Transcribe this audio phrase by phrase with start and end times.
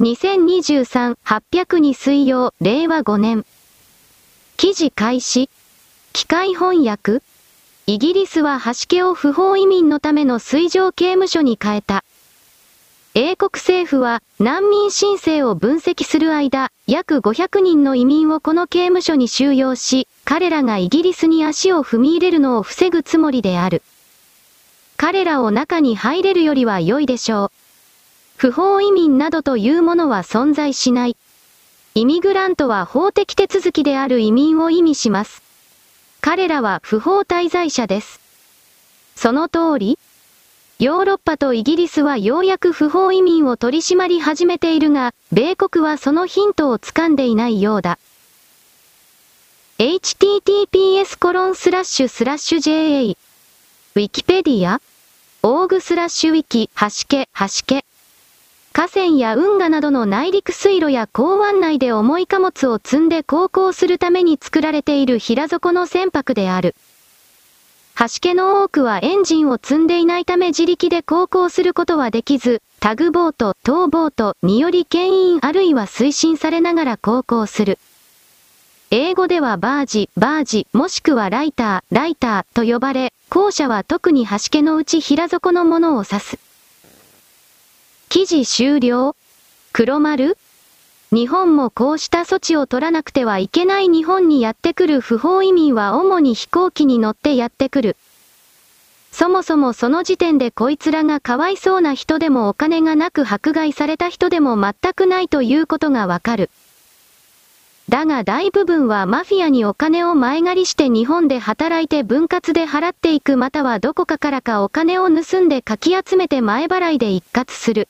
[0.00, 3.44] 2023-802水曜、令和5年。
[4.56, 5.50] 記事開始。
[6.14, 7.20] 機械翻訳
[7.86, 12.02] イギリスは橋家を不法移民のための水上刑務所に変えた。
[13.12, 23.82] 英国政府は難民申請を分析する間、約500人の移民をこの刑務所に収容し、彼らがイギリスに足を踏み入れるのを防ぐつもりである。
[24.96, 27.69] 彼らを中に入れるよりは良いでしょう。
[28.40, 31.16] 不法移民などというものは存在しない。
[31.94, 35.42] イミグラントは法的手続きである移民を意味します。
[36.22, 38.18] 彼らは不法滞在者です。
[39.14, 39.98] その通り
[40.78, 47.98] ヨーロッパとイギリスはようやく不法移民を取り締まり始めているが、米国はそのヒントをつかんでいないようだ。
[49.76, 53.02] https コロンスラッシュスラッシュ JA
[53.96, 54.80] ウィキペディア
[55.42, 57.84] オーグスラッシュウィキ、はしけ、はしけ。
[58.72, 66.76] 河川や運河などの内陸水路や港湾内で重い貨物を積んで航行するために作られている平底の船舶である。
[67.98, 77.78] 橋家の多くはエンジンを積んでいないため自力で航行することはできず、タグボート、トーボートにより牽引あるいは推進されながら航行する。
[78.90, 86.49] 英語ではバージ、バージ、もしくはライター、ライターと呼ばれ、後者は特に橋家のうち平底のものを指す。
[88.12, 89.14] 記事終了？
[89.72, 90.36] 黒丸？
[91.12, 97.96] 日本もこうした措置を取らなくてはいけない日本にやってくる不法移民は主に飛行機に乗ってやってくる。
[99.12, 106.50] そもそもその時点でこいつらがかわいそうな人でもお金がなく迫害された人でも全くないということがわかる。
[107.88, 117.86] だが大部分はマフィアにお金を前借りして日本で働いて分割で払っていくまたはどこかからかお金を盗んでかき集めて前払いで一括する。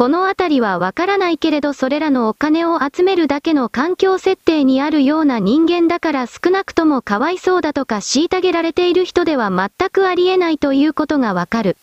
[0.00, 11.76] このあたりはわからないけれどそれらのお金を集めるだけの環境設定にあるような人間だから少なくともかわいそうだとか虐げられている人では全くありえないということがわかる。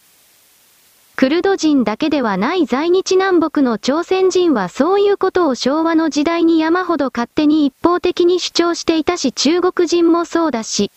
[1.16, 10.90] クルド人だけではない在日南北の朝鮮人はそういうことを昭和の時代に山ほど勝手に一方的に主張していたし中国人もそうだし、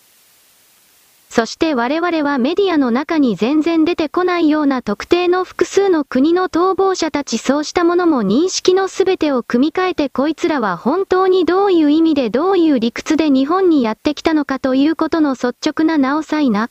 [1.31, 16.69] そして我々はメディアの中に全然出てこないような特定の複数の国の逃亡者たちそうしたものも認識の全てを組み替えてこいつらは本当にどういう意味でどういう理屈で日本にやってきたのかということの率直ななおさいな。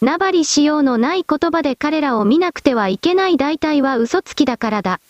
[0.00, 5.00] 名張しようのない言葉で彼らを見なくてはいけない大体は嘘つきだからだ。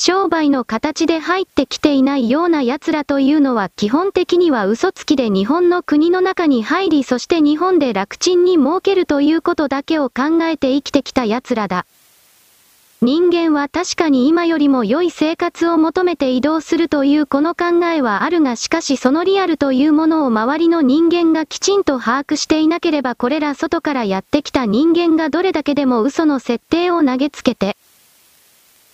[0.00, 11.84] 商売の形で入ってきていないような奴らというのは基本的には嘘つきで日本の国の中に入りそして日本で楽ちんに儲けるということだけを考えて生きてきた奴らだ。
[13.02, 27.76] 人間は確かに今よりも良い生活を求めて移動するというこの考えはあるがしかしそのリアルというものを周りの人間がきちんと把握していなければこれら外からやってきた人間がどれだけでも嘘の設定を投げつけて、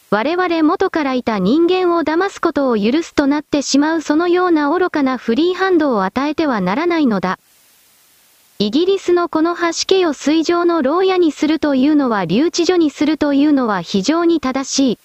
[0.08, 7.40] 我々元からいた人間を騙すことを許すとなってしまうそのような愚かなフリーハンドを与えてはならないのだ。
[8.60, 14.98] イギリスのこの橋家を水上の牢屋にするというのは留置所にするというのは非常に正しい。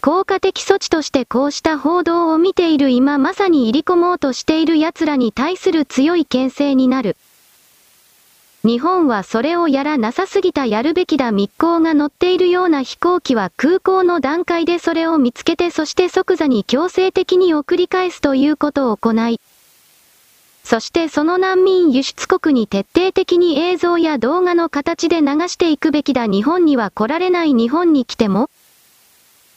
[0.00, 7.16] 効果的措置としてこうした報道を見ている今まさに入り込もうとしている奴らに対する強い牽制になる。
[8.62, 19.40] 日本はそれをやらなさすぎたやるべきだ密航が乗っているような飛行機は空港の段階でそれを見つけてそして即座に強制的に送り返すということを行い、
[20.62, 28.50] そしてその難民輸出国に徹底的に映像や動画の形で流していくべきだ日本には来られない日本に来ても、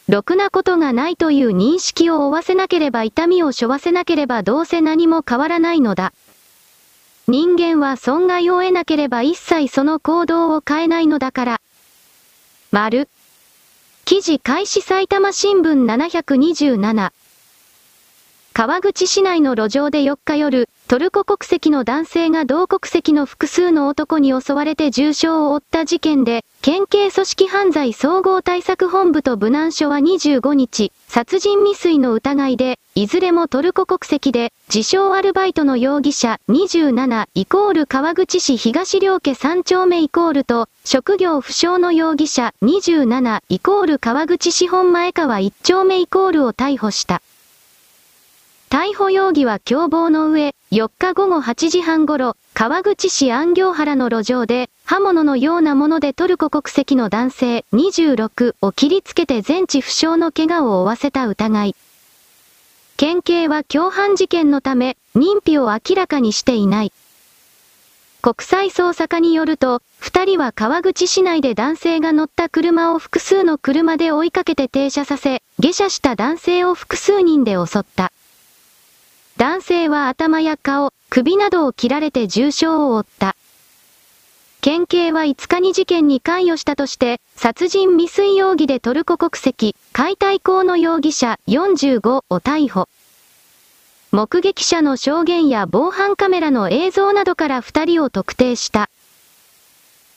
[0.08, 6.12] ろくなことがないという認識を負わせなければ痛みを背負わせなければどうせ何も変わらないのだ。
[7.26, 11.60] 人間は損害を得なければ一切その行動を変えないのだから。
[12.70, 13.08] 丸。
[14.04, 17.12] 記事開始埼玉新聞727。
[18.52, 47.22] 川口市内の路上で4日夜、トルコ国籍の男性が同国籍の複数の男に襲われて重傷を負った事件で、県警組織犯罪総合対策本部と武南署は25日、殺人未遂の疑いで、いずれもトルコ国籍で、自称アルバイトの容疑者27イコール川口市東両家3丁目イコールと、職業不詳の容疑者27イコール川口市本前川1丁目イコールを逮捕した。
[48.74, 61.76] 逮捕容疑は共謀の上、4日午後8時半頃、川口市安行原の路上で、刃物のようなものでトルコ国籍の男性26を切りつけて全治不詳の怪我を負わせた疑い。
[62.96, 66.92] 県警は共犯事件のため、認否を明らかにしていない。
[68.22, 78.10] 国際捜査課によると、二人は川口市内で男性が乗った車を複数の車で追いかけて停車させ、下車した男性を複数人で襲った。
[79.36, 83.34] 男性は頭や顔、首などを切られて重傷を負った。
[84.60, 92.88] 県警は5日に事件に関与したとして、殺人未遂容疑でトルコ国籍、解体工の容疑者45を逮捕。
[94.12, 98.88] 目撃者の証言や防犯カメラの映像などから2人を特定した。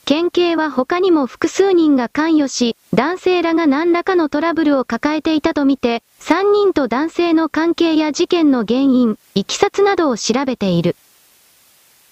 [0.08, 10.96] 県警は他にも複数人が関与し、男性らが何らかのトラブルを抱えていたとみて、3人と男性の関係や事件の原因、いきさつなどを調べている。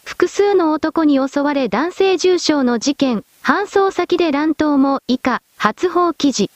[0.04, 6.50] 複数の男に襲われ男性重傷の事件、搬送先で乱闘も以下、発報記事。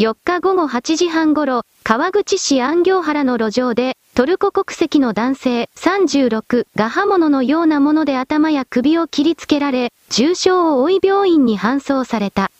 [0.00, 12.50] 4日午後8時半頃、川口市安行原の路上で、トルコ国籍の男性36が刃物のようなもので頭や首を切りつけられ、重傷を負い病院に搬送された。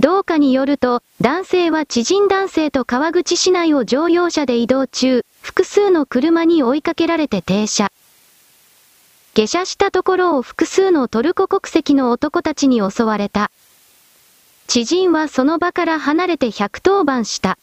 [0.00, 7.90] 同課によると、男性は知人男性と川口市内を乗用車で移動中、複数の車に追いかけられて停車。
[9.32, 13.50] 下車したところを複数のトルコ国籍の男たちに襲われた。
[14.72, 17.58] 知人はその場から離れて110番した。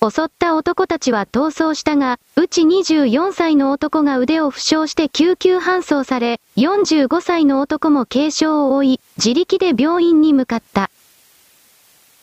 [0.00, 10.90] 襲った男たちは逃走したが、うち24歳の男が腕を負傷して救急搬送され、45歳の男も軽傷を負い、自力で病院に向かった。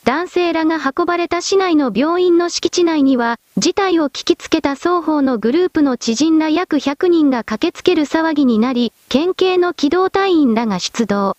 [0.03, 11.37] 男性らが運ばれた市内の病院の敷地内には、事態を聞きつけた双方のグループの知人ら約100人が駆けつける騒ぎになり、県警の機動隊員らが出動。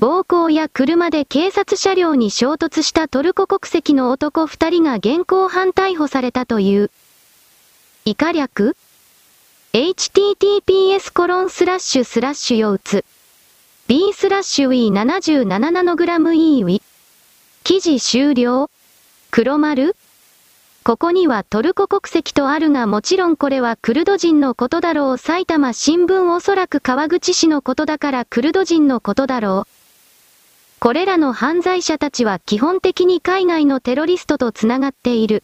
[0.00, 6.90] 暴行や車で警察車両に衝突したトルコ国籍の男2人が現行犯逮捕されたという。
[8.06, 8.78] 以下略。
[9.74, 13.04] https コロンスラッシュスラッシュ腰痛
[13.88, 16.82] b スラッシュ e77 ナノグラム e ウィ。
[17.62, 18.70] 記事終了。
[19.30, 19.94] 黒丸。
[20.82, 25.18] ここにはトルコ国籍とあるがもちろんこれはクルド人のことだろう。
[25.18, 29.79] 埼玉新聞おそらく川口市のことだからクルド人のことだろう。
[30.80, 35.42] これらの犯罪者たちは基本的に海外のテロリストと繋がっている。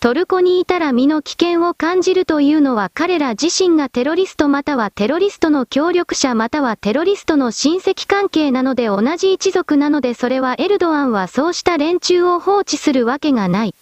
[0.00, 13.74] トルコにいたら身の危険を感じるというのは彼ら自身がテロリストまたはテロリストの協力者またはテロリストの親戚関係なので同じ一族なのでそれはエルドアンはそうした連中を放置するわけがない。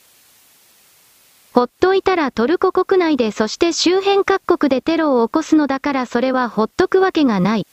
[1.53, 7.67] ほっといたらトルコ国内でそして周辺各国でテロを起こすのだからそれはほっとくわけがない。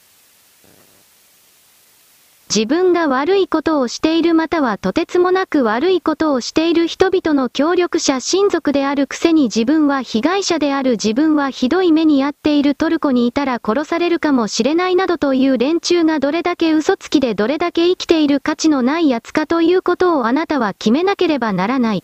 [2.55, 22.03] 自分が悪いことをしているまたはとてつもなく悪いことをしている人々の協力者親族であるくせに自分は被害者である自分はひどい目に遭っているトルコにいたら殺されるかもしれないなどという連中がどれだけ嘘つきでどれだけ生きている価値のない奴かということをあなたは決めなければならない。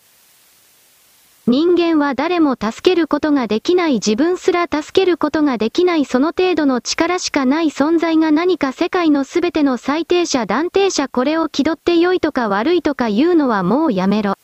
[1.49, 14.35] 人間は誰も助けることができない自分すら助けることができないその程度の力しかない存在が何か世界のすべての最低者断定者これを気取って良いとか悪いとか言うのはもうやめろ。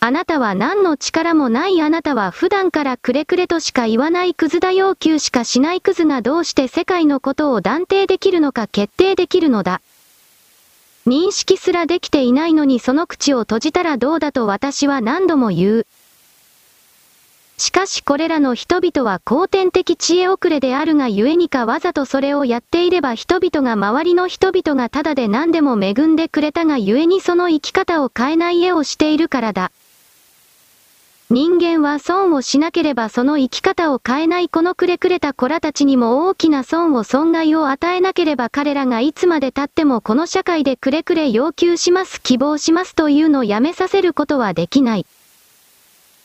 [0.00, 9.80] あなたは何の力もないあなたは普段からくれくれとしか言わないクズだ要求しかしないクズがどうして世界のことを断定できるのか決定できるのだ。
[11.06, 15.86] 認識すらできていないのにその口を閉じたらどうだと私は何度も言う。
[17.60, 29.72] しかしこれらの人々は後天的知恵遅れであるがゆえにかわざとそれをやっていれば人々が周りの人々がただで何でも恵んでくれたがゆえにその生き方を変えない絵をしているからだ。
[31.32, 45.06] 人間は損をしなければその生き方を変えないこのくれくれた子らたちにも大きな損を損害を与えなければ彼らがいつまで経ってもこの社会でくれくれ要求します希望しますというのをやめさせることはできない。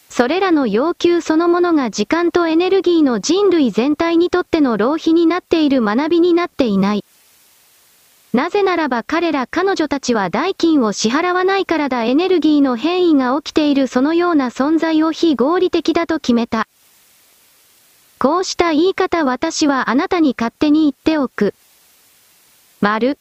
[0.10, 7.04] それらの要求そのものが時間とエネルギーの人類全体にとっての浪費になっている学びになっていない。
[8.36, 16.68] なぜならば彼ら彼女たちは代金を支払わないからだエネルギーの変異が起きているそのような存在を非合理的だと決めた。
[18.20, 21.54] こうした言い方私はあなたに勝手に言っておく。
[22.82, 23.18] 丸。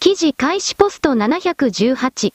[0.00, 2.32] 記事開始ポスト718。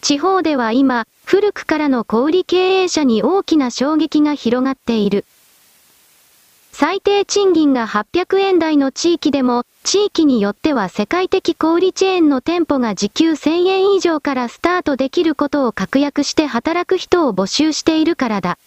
[0.00, 5.24] 地方では今、古くからの小売経営者に大きな衝撃が広がっている。
[6.84, 18.58] 最低賃金が800円台の地域でも、地域によっては世界的小売チェーンの店舗が時給1000円以上からスタートできることを確約して働く人を募集しているからだ。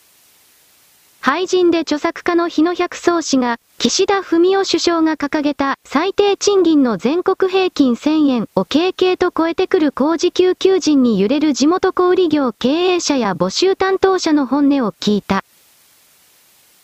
[1.20, 15.44] 廃人で著作家の日野百草氏が、岸田文雄首相が掲げた最低賃金の全国平均1000円を経験と超えてくる工事給求人に揺れる地元小売業経営者や募集担当者の本音を聞いた。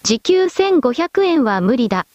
[0.03, 2.07] 時給1500円は無理だ。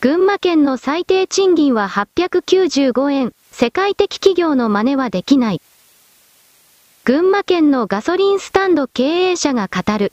[0.00, 5.60] 群馬県の最低賃金は895円、世界的企業の真似はできない。
[7.04, 10.12] 群馬県のガソリンスタンド経営者が語る。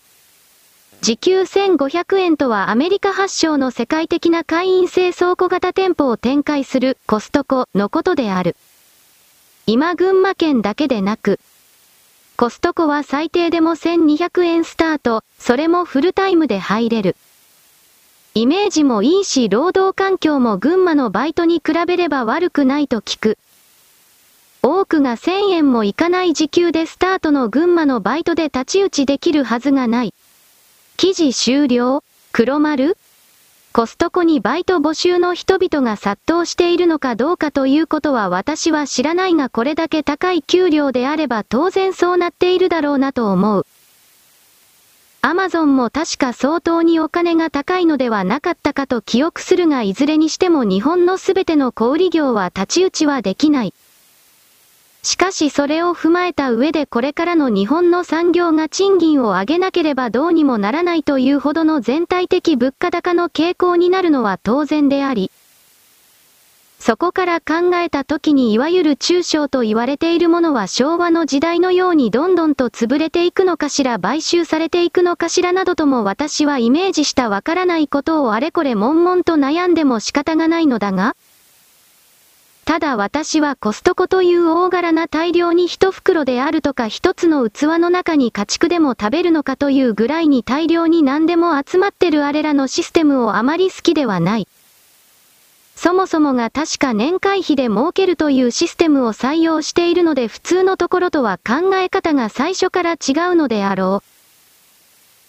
[1.01, 8.57] 時給1500円とはアメリカ発祥の世界的な会員制倉庫型店舗を展開するコストコのことである。
[9.65, 11.39] 今群馬県だけでなく、
[12.41, 17.15] コストコは最低でも1200円スタート、それもフルタイムで入れる。
[18.33, 23.37] イメージもいいし労働環境も群馬のバイトに比べれば悪くないと聞く。
[24.63, 30.15] 多くが1000円もいかない時給でスタートの群馬のバイトで立ち打ちできるはずがない。
[30.97, 32.97] 記事終了黒丸
[33.73, 43.65] コストコにバイト募集の人々が殺到しているのかどうかということは私は知らないがこれだけ高い給料であれば当然そうなっているだろうなと思う。
[45.21, 53.73] アマゾンも確か相当にお金が高いのではなかったかと記憶するがいずれにしても日本のすべての小売業は立ち打ちはできない。
[55.03, 65.31] しかしそれを踏まえた上でこれからの日本の産業が賃金を上げなければどうにもならないというほどの全体的物価高の傾向になるのは当然であり、
[66.81, 81.15] そこから考えた時にいわゆる中小と言われているものは昭和の時代のようにどんどんと潰れていくのかしら買収されていくのかしらなどとも私はイメージしたわからないことをあれこれ悶々と悩んでも仕方がないのだが、
[82.71, 94.47] ただ私はコストコという大柄な大量に一袋であるとか一つの器の中に家畜でも食べるのかというぐらいに大量に何でも集まってるあれらのシステムをあまり好きではない。
[95.75, 104.11] そもそもが確か年会費で儲けるというシステムを採用しているので普通のところとは考え方が最初から違うのであろう。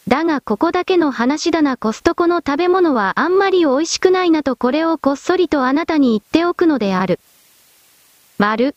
[0.08, 7.18] だがここだけの話だなコストコの食べ物はあんまり美味しくないなとこれをこっそりとあなたに言っておくのである。
[8.42, 8.74] 丸。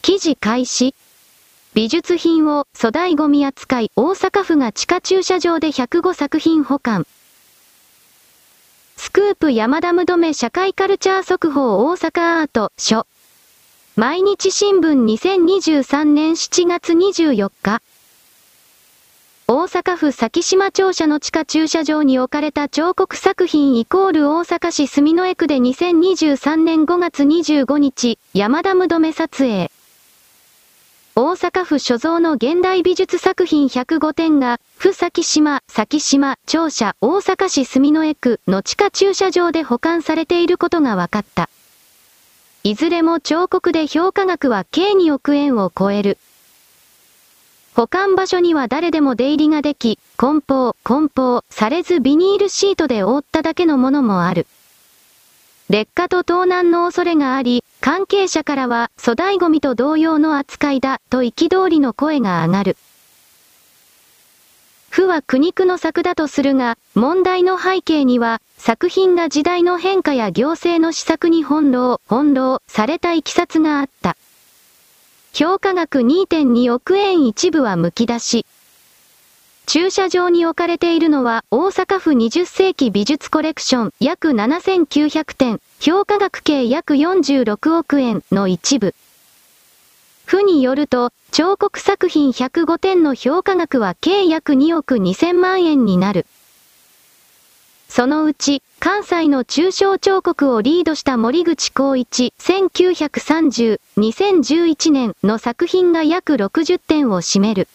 [0.00, 0.94] 記事開始。
[1.74, 7.06] 美術品を粗大ゴミ扱い大阪府が地下駐車場で105作品保管。
[8.96, 13.06] スクープ山田無止め社会カルチャー速報大阪アート書。
[13.94, 17.82] 毎日新聞2023年7月24日。
[19.54, 29.70] 大阪府咲島庁舎の地下駐車場に置かれた彫刻作品イコール大阪市住之江区で2023年5月25日、山田無止め撮影。
[31.14, 41.50] 大阪府所蔵の現代美術作品105点が、府咲島、咲島、庁舎、大阪市住之江区の地下駐車場で保管されていることが分かった。
[42.62, 46.16] いずれも彫刻で評価額は計2億円を超える。
[47.74, 54.46] 保管場所には誰でも出入りができ、梱包、梱包されずビニールシートで覆っただけのものもある。
[55.70, 62.76] 劣化と盗難の恐れがあり、関係者からは粗大ゴミと同様の扱いだと憤りの声が上がる。
[64.90, 74.18] 府は苦肉の策だとするが、問題の背景には、作品が時代の変化や行政の施策に翻弄、翻弄された経緯があった。
[75.34, 78.44] 評価額2.2億円一部は剥き出し。
[79.64, 88.94] 駐車場に置かれているのは大阪府20世紀美術コレクション約7900点、評価額計約46億円の一部。
[90.26, 96.26] 府によると、彫刻作品105点の評価額は計約2億2000万円になる。
[97.94, 107.68] そのうち、関西の抽象彫刻をリードした森口光一、1930、2011年の作品が約60点を占める。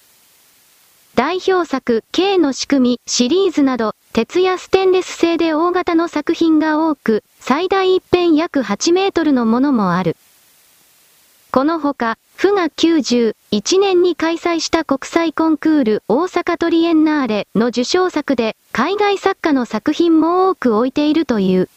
[1.14, 10.18] 代表作、K の仕組み、シリーズなど、鉄やステンレス製で大型の作品が多く、最大一辺約8メートルのものもある。
[11.52, 13.34] このほか、府が91
[13.79, 21.67] 年に開催した国際コンクール大阪トリエンナーレの受賞作で、海外作家の作品も多く置いているという。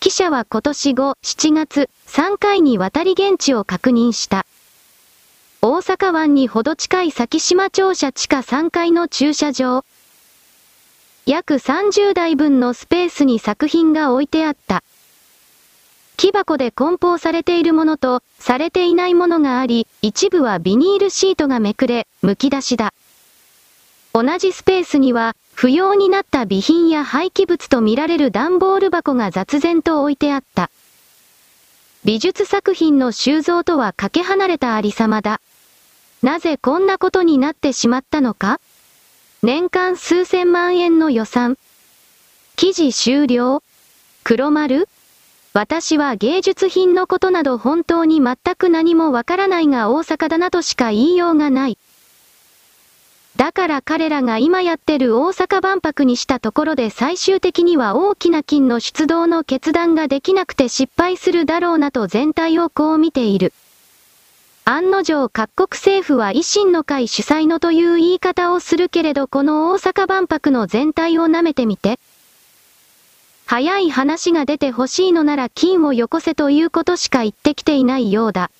[0.00, 4.46] 記者は今年5、7月、3回に渡り現地を確認した。
[5.62, 9.84] 大阪湾にほど近い先島庁舎地下3階の駐車場。
[11.24, 14.82] 約30台分のスペースに作品が置いてあった。
[16.16, 22.94] 木箱で梱包されているものと、されていないものがあり、一部はビニールシートがめくれ、剥き出しだ。
[24.14, 30.70] 同じスペースには、不要になった備品や廃棄物とみられる段ボール箱が雑然と置いてあった。
[32.04, 35.40] 美術作品の収蔵とはかけ離れたありさまだ。
[36.22, 38.60] なぜこんなことになってしまったのか？
[39.42, 41.58] 年間数千万円の予算。
[42.54, 43.62] 記事終了
[44.24, 44.88] 黒丸
[45.56, 51.78] 私は芸術品のことなど本当に全く何もわからないが大阪だなとしか言いようがない。
[53.36, 63.54] だから彼らが今やってる大阪万博にしたところで最終的には大きな金の出動の決断ができなくて失敗するだろうなと全体をこう見ている。
[64.66, 71.98] 案の定各国政府は維新の会主催のという言い方をするけれどこの大阪万博の全体を舐めてみて。
[73.48, 78.50] 早い話が出て欲しいのなら金をよこせということしか言ってきていないようだ。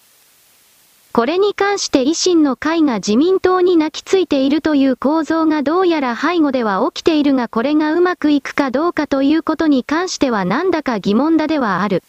[1.12, 12.04] これに関して維新の会が自民党に泣きついているという構造がどうやら背後では起きているがこれがうまくいくかどうかということに関してはなんだか疑問だではある。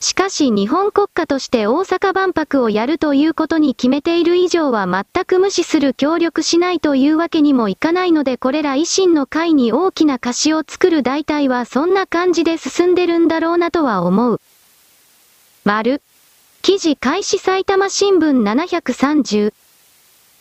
[0.00, 14.40] しかし日本国家として大阪万博をやるということに決めている以上は全く無視する協力しないというわけにもいかないのでこれら維新の会に大きな貸しを作る大体はそんな感じで進んでるんだろうなとは思う。
[15.64, 16.02] 丸。
[16.62, 19.52] 記事開始埼玉新聞730。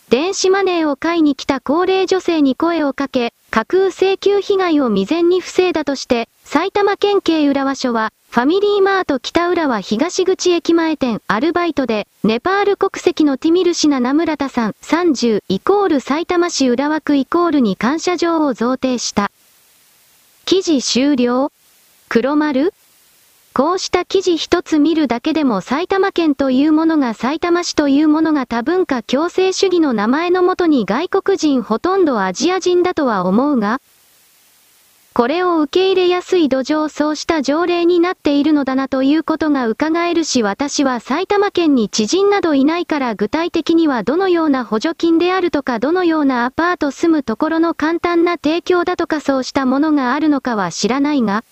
[0.10, 19.32] 電子マネーを買いに来た高齢女性に声をかけ、架空請求被害を未然に防いだとして、埼玉県警浦和署は、ファミリーマート北浦和東口駅前店アルバイトで、ネパール国籍のティミルシナナムラタさん30イコール埼玉市浦和区イコールに感謝状を贈呈した。
[20.46, 21.52] 記事終了？
[22.10, 22.74] 黒丸？
[23.56, 33.82] こうした記事一つ見るだけでも埼玉県というものが埼玉市というものが多文化共生主義の名前のもとに外国人ほとんどアジア人だとは思うが、
[35.18, 51.46] これを受け入れやすい土壌そうした条例になっているのだなということが伺えるし私は埼玉県に知人などいないから具体的にはどのような補助金であるとかどのようなアパート住むところの簡単な提供だとかそうしたものがあるのかは知らないが、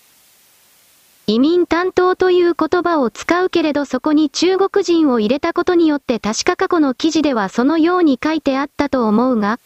[1.25, 9.57] 移民担当という言葉を使うけれどそこに中国人を入れたことによって確か過去の記事ではそのように書いてあったと思うが、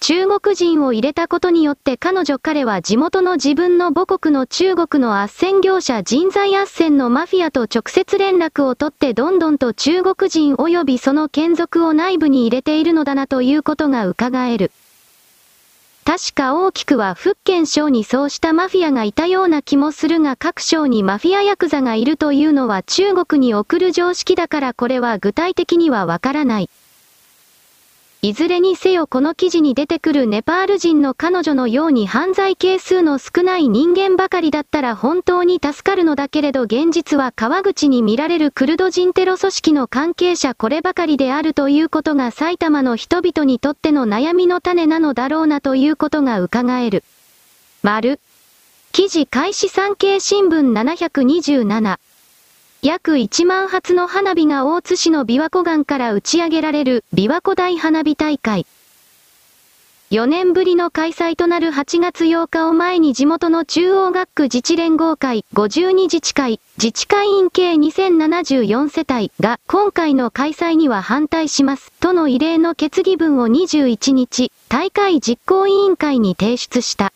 [0.00, 14.72] 中国人を入れたことによって彼女彼は地元の自分の母国の中国の斡旋業者人材斡旋のマフィアと直接連絡を取ってどんどんと中国人及びその眷属を内部に入れているのだなということが伺える。
[16.04, 26.68] 確か大きくは福建省にそうしたマフィアがいたような気もするが各省にマフィアヤクザがいるというのは中国に送る常識だからこれは具体的にはわからない。
[28.24, 47.04] いずれにせよこの記事に出てくるネパール人の彼女のように犯罪係数の少ない人間ばかりだったら本当に助かるのだけれど現実は川口に見られるクルド人テロ組織の関係者こればかりであるということが埼玉の人々にとっての悩みの種なのだろうなということが伺える。
[47.82, 48.20] 丸。
[48.92, 51.98] 記事開始産経新聞727。
[52.84, 58.66] 約1万発の花火が大津市の琵琶湖岸から打ち上げられる琵琶湖大花火大会。
[60.10, 77.14] 4年ぶりの開催となる8月8日を前に地元の中央学区自治連合会52自治会、自治会員計2074世帯が今回の開催には反対しますとの異例の決議文を21日、大会実行委員会に提出した。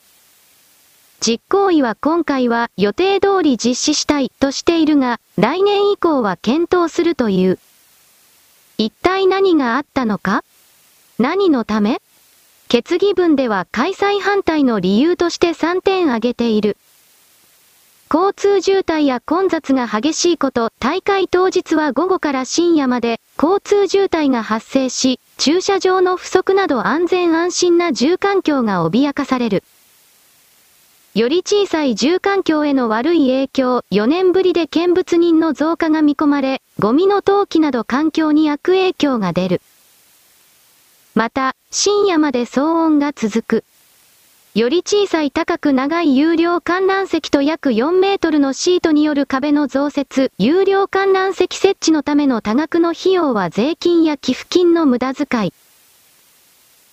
[1.21, 7.59] 実行委は今回は予定通り実施したいとしているが、来年以降は検討するという。
[8.79, 10.45] 一体何があったのか？
[11.19, 12.01] 何のため？
[12.69, 16.77] 決議文では開催反対の理由として3点挙げている。
[18.15, 29.65] 交通渋滞や混雑が激しいこと、大会当日は午後から深夜まで交通渋滞が発生し、駐車場の不足など安全安心な住環境が脅かされる。
[31.19, 39.61] より小さい住環境への悪い影響、4年ぶりで見物人の増加が見込まれ、ゴミの投棄など環境に悪影響が出る。
[41.17, 43.65] また、深夜まで騒音が続く。
[44.55, 55.53] より小さい高く長い有料観覧席と約4メートルのシートによる壁の増設、有料観覧席設置のための多額の費用は税金や寄付金の無駄遣い。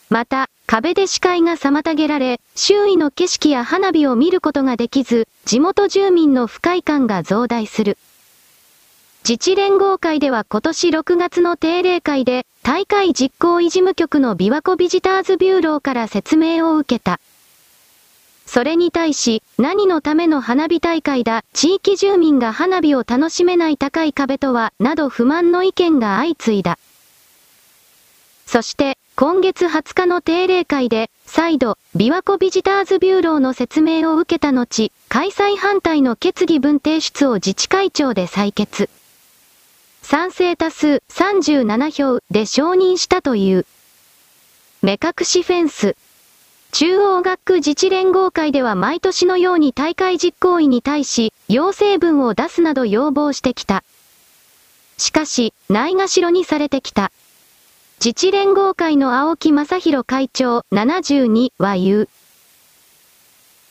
[0.10, 7.98] また、壁で視界が妨げられ、周囲の景色や花火を見ることができず、地元住民の不快感が増大する。
[9.28, 17.20] 自治連合会では今年6月の定例会で、大会実行委事務局の琵琶湖ビジターズビューローから説明を受けた。
[18.48, 26.80] それに対し、何のための花火大会だ、地域住民が花火を楽しめない高い壁とは、など不満の意見が相次いだ。
[28.46, 38.90] そして、今月20日の定例会で、再度、琵琶湖ビジターズビューローの説明を受けた後、開催反対の決議文提出を自治会長で採決。
[40.02, 43.66] 賛成多数37票で承認したという。
[44.82, 45.96] 目隠しフェンス。
[46.74, 53.86] 中央学区自治連合会では毎年のように大会実行委に対し、要請文を出すなど要望してきた。
[54.98, 57.14] しかし、ないがしろにされてきた。
[58.00, 62.10] 自治連合会の青木正弘会長72は言う。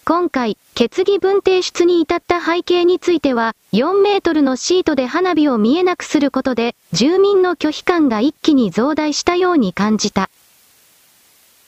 [0.05, 10.31] 今回、決議文提出に至った背景については、4メートルのシートで花火を見えなくすることで、住民の拒否感が一気に増大したように感じた。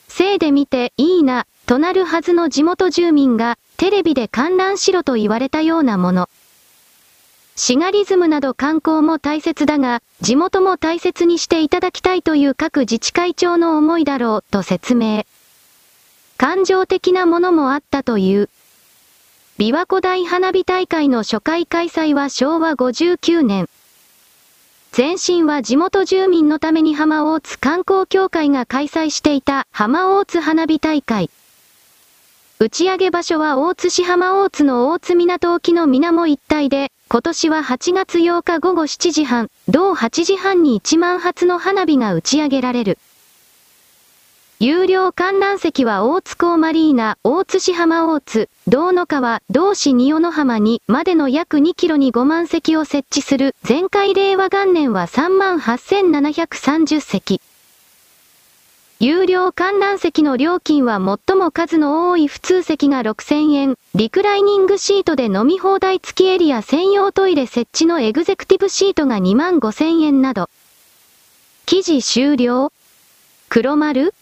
[0.07, 6.29] せいで見ていいな、となるはずの地元住民が、テレビで観覧しろと言われたようなもの。
[7.59, 15.25] シガリズムなど観光も大切だが、地元も大切にしていただきたいという各自治会長の思いだろう、と説明。
[16.37, 18.49] 感情的なものもあったという。
[19.57, 23.67] 琵琶湖大花火大会の初回開催は昭和59年。
[24.95, 31.31] 前身は地元住民のために浜大津観光協会が開催していた浜大津花火大会。
[32.59, 42.97] 打ち上げ場所は大津市浜大津の大津港沖の水面一帯で、今年は8月8日午後7時半、同8時半に1万発の花火が打ち上げられる。
[44.59, 57.39] 有料観覧席は大津港マリーナ、大津市浜大津、道の川、道市仁尾の浜にまでの約2キロに5万席を設置する、前回令和元年は3万8730席。
[58.99, 70.49] 有料観覧席の料金は最も数の多い普通席が6000円、リクライニングシートで飲み放題付きエリア専用トイレ設置のエグゼクティブシートが2万5000円など。
[71.67, 72.71] 記事終了
[73.49, 74.15] 黒丸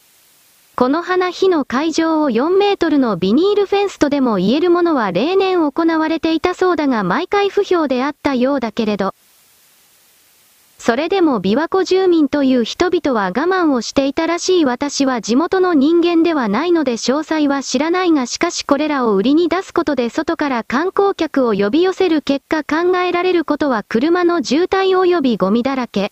[0.76, 9.16] この花火の会場を4メートルのビニールフェンスとでも言えるものは例年行われていたそうだが毎回不評であったようだけれど。
[10.86, 26.12] それでも琵琶湖住民という人々は我慢をしていたらしい私は地元の人間ではないので詳細は知らないがしかしこれらを売りに出すことで外から観光客を呼び寄せる結果考えられることは車の渋滞及びゴミだらけ。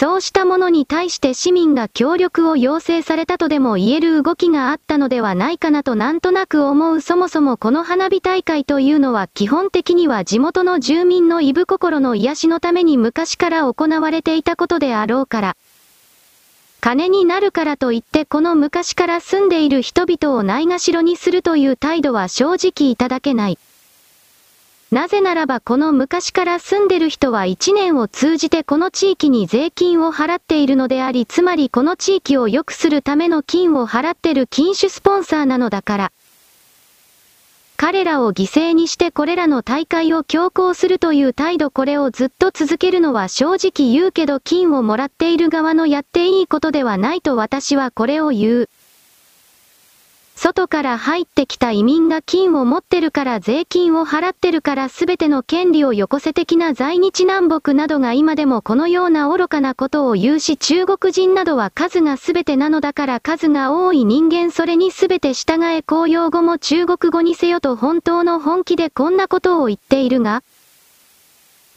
[0.00, 15.56] そうしたものに対して市民が協力を要請されたとでも言える動きがあったのではないかなとなんとなく思うそもそもこの花火大会というのは基本的には地元の住民のイブ心の癒しのために昔から行われていたことであろうから。
[16.80, 23.58] 金になるからといってこの昔から住んでいる人々をないがしろにするという態度は正直いただけない。
[24.90, 36.12] なぜならばこの昔から住んでる人は一年を通じてこの地域に税金を払っているのであり、つまりこの地域を良くするための金を払ってる金種スポンサーなのだから。
[37.76, 48.70] 彼らを犠牲にしてこれらの大会を強行するという態度これをずっと続けるのは正直言うけど金をもらっている側のやっていいことではないと私はこれを言う。
[50.40, 70.44] 外から入ってきた移民が金を持ってるから税金を払ってるから全ての権利をよこせ的な在日南北などが今でもこのような愚かなことを言うし中国人などは数が全てなのだから数が多い人間それに全て従え公用語も中国語にせよと本当の本気でこんなことを言っているが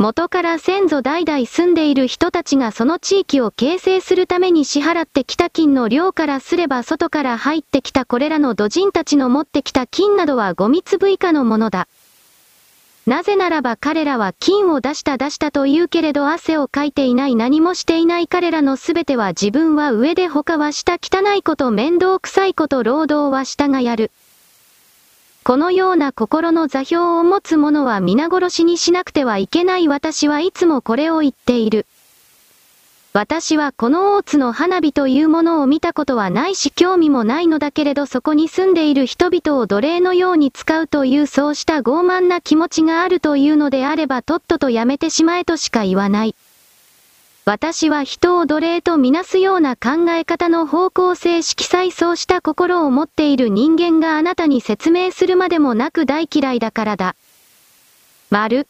[0.02, 11.88] 元から先祖代々住んでいる人たちがその地域を形成するために支払ってきた金の量からすれば外から入ってきたこれらの土人たちの持ってきた金などはゴミ粒以下のものだ。
[13.06, 24.10] なぜならば彼らは金を出した出したと言うけれど汗をかいていない何もしていない彼らのすべては自分は上で他は下汚いこと面倒くさいこと労働は下がやる。
[25.44, 31.88] このような心の座標を持つ者は皆殺しにしなくてはいけない私はいつもこれを言っている。
[33.14, 46.36] 私はこの大津の花火というものを見たことはないし興味もないのだけれどそこに住んでいる人々を奴隷のように使うというそうした傲慢な気持ちがあるというのであればとっととやめてしまえとしか言わない。
[47.44, 57.16] 私は人を奴隷とみなすような考え方の方向性色彩そうした心を持っている人間があなたに説明するまでもなく大嫌いだからだ。
[58.30, 58.68] 丸。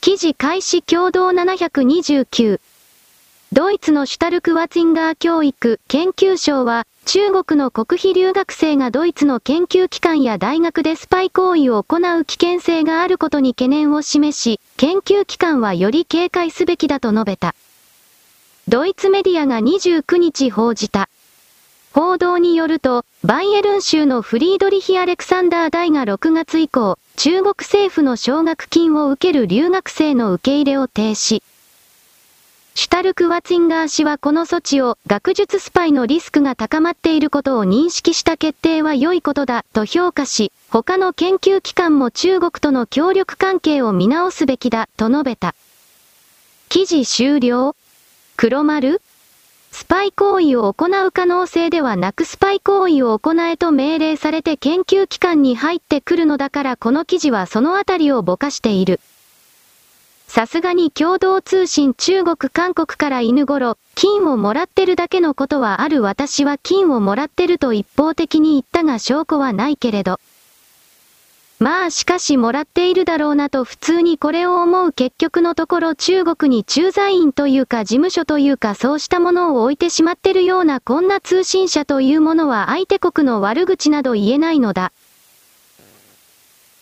[0.00, 2.60] 記事開始共同729。
[3.52, 17.54] ドイツのシュタルクワツィンガー教育研究所は、中国の国費留学生がドイツの研究機関や大学でスパイ行為を行う危険性があることに懸念を示し、研究機関はより警戒すべきだと述べた。
[18.66, 21.10] ドイツメディアが29日報じた。
[21.92, 31.42] 報道によると、バイエルン州のフリードリヒ・アレクサンダー大が6月以降、中国政府の奨学金を受ける留学生の受け入れを停止。
[32.74, 45.54] シュタルク・ワツィンガー氏はこの措置を学術スパイのリスクが高まっていることを認識した決定は良いことだと評価し、他の研究機関も中国との協力関係を見直すべきだと述べた。
[46.68, 47.76] 記事終了
[48.36, 49.00] 黒丸？
[49.70, 58.98] スパイ行為を行う可能性ではなくスパイ行為を行えと命令されて研究機関に入ってくるのだからこの記事はそのあたりをぼかしている。
[60.26, 70.18] さすがに共同通信中国韓国から犬頃、金をもらってるだけのことはある私は金をもらってると一方的に言ったが証拠はないけれど。
[71.60, 84.92] まあしかしもらっているだろうなと普通にこれを思う結局のところ中国に駐在員というか事務所というかそうしたものを置いてしまってるようなこんな通信社というものは相手国の悪口など言えないのだ。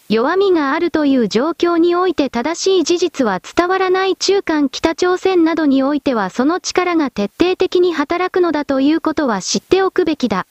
[0.08, 10.46] 弱みがあるという状況において正しい事実は伝わらない中間北朝鮮などにおいてはその力が徹底的に働くのだということは知っておくべきだ。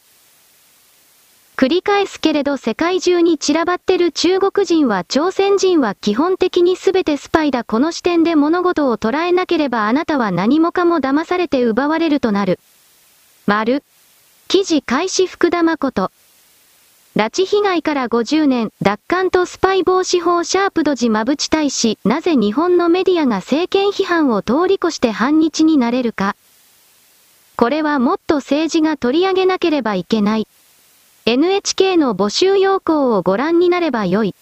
[1.62, 12.60] 繰り返すけれど世界中に散らばってる中国人は朝鮮人は基本的に全てスパイだこの視点で物事を捉えなければあなたは何もかも騙されて奪われるとなる。
[13.46, 13.84] 丸。
[14.48, 16.10] 記事開始福田誠。
[17.16, 26.36] 拉致被害から50年、奪還とスパイ防止法シャープドジマブチ大使、なぜ日本のメディアが政権批判を通り越して反日になれるか。
[27.56, 30.48] これはもっと政治が取り上げなければいけない。
[31.28, 34.34] NHK の募集要項をご覧になればよい。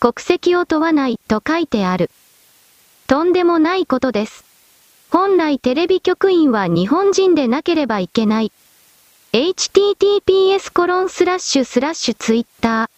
[0.00, 2.10] 国籍を問わないと書いてある。
[3.06, 4.44] とんでもないことです。
[5.10, 8.52] 本来テレビ局員は日本人でなければいけない。
[9.32, 12.90] https コロンスラッシュスラッシュツイッター。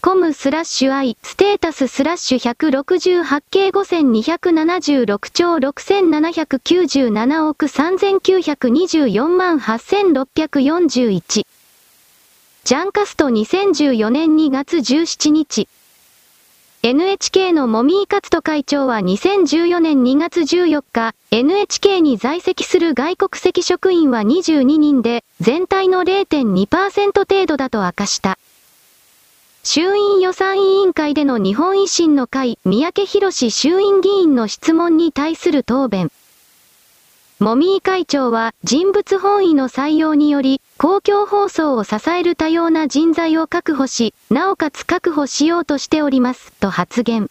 [0.00, 11.57] コムスラッシュ i ステータススラッシュ168系5276兆6797億3924万8641。
[12.68, 15.68] ジャンカスト2014年2月17日。
[16.82, 28.38] NHK のモミーカツト会長は2014年2月14日、NHK に在籍する外国籍職員は22人で、全体の0.2%程度だと明かした。
[29.64, 36.12] 衆院予算委員会での日本維新の会、三宅博衆院議員の質問に対する答弁。
[37.40, 47.28] モミー会長は人物本位の採用により、公共放送を支える多様な人材を確保し、なおかつ確保しようとしております、と発言。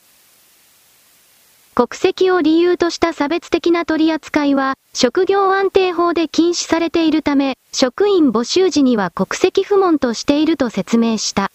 [1.73, 11.49] 国籍を理由とした差別的な取り扱いは、職業安定法で禁止されているため、職員募集時には国籍不問としていると説明した。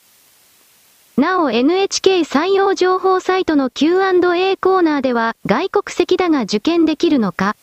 [1.18, 7.54] なお NHK 採用情報サイトの Q&A コーナーでは、外国籍だが受験できるのか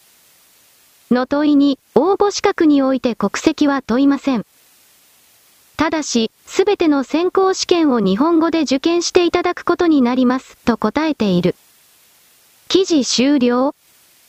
[1.12, 4.46] の問いに、応募資格において国籍は問いません。
[5.78, 11.56] ただし、すべての選考試験を日本語で受験していただくことになります、と答えている。
[12.68, 13.74] 記事終了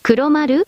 [0.03, 0.67] 黒丸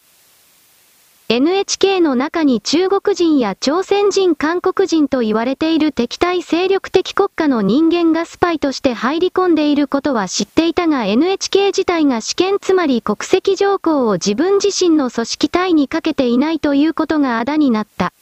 [1.33, 18.13] NHK の中に中国人や朝鮮人韓国人と言われている敵対勢力的国家の人間がスパイとして入り込んでいることは知っていたが NHK 自体が試験つまり国籍条項を自分自身の組織体にかけていないということがあだになった。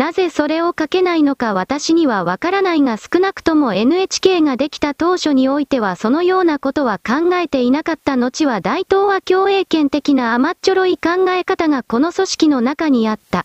[0.00, 13.44] なぜそれを書けないのか私にはわからないが少なくとも NHK ができた当初においてはそのようなことは考えていなかった後は大東亜共栄圏的な甘っちょろい考え方がこの組織の中にあった。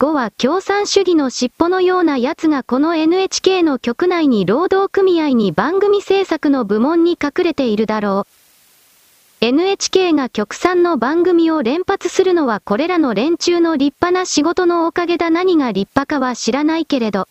[0.00, 8.37] 5は共産主義の尻尾のような奴がこの NHK の局内に労働組合に番組制作の部門に隠れているだろう。
[9.40, 17.28] NHK が局産の番組を連発するのはこれらの連中の立派な仕事のおかげだ何が立派かは知らないけれど。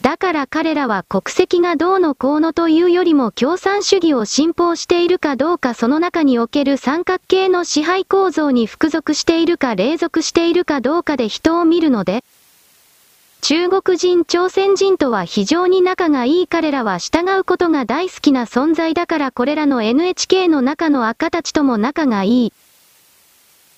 [0.00, 12.24] だから彼らは国籍がどうのこうのというよりも共産主義を信奉しているかどうかその中における三角形の支配構造に服属しているか隷属しているかどうかで人を見るので、
[13.40, 22.52] 中国人朝鮮人とは非常に仲がいい彼らは従うことが大好きな存在だからこれらの NHK の中の赤たちとも仲がいい。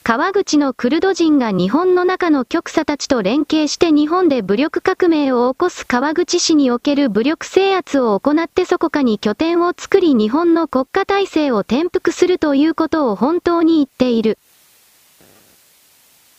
[0.08, 14.38] 川口のクルド人が日本の中の極左たちと連携して日本で武力革命を起こす川口市における武力制圧を行ってそこかに拠点を作り日本の国家体制を転覆するということを本当に言っている。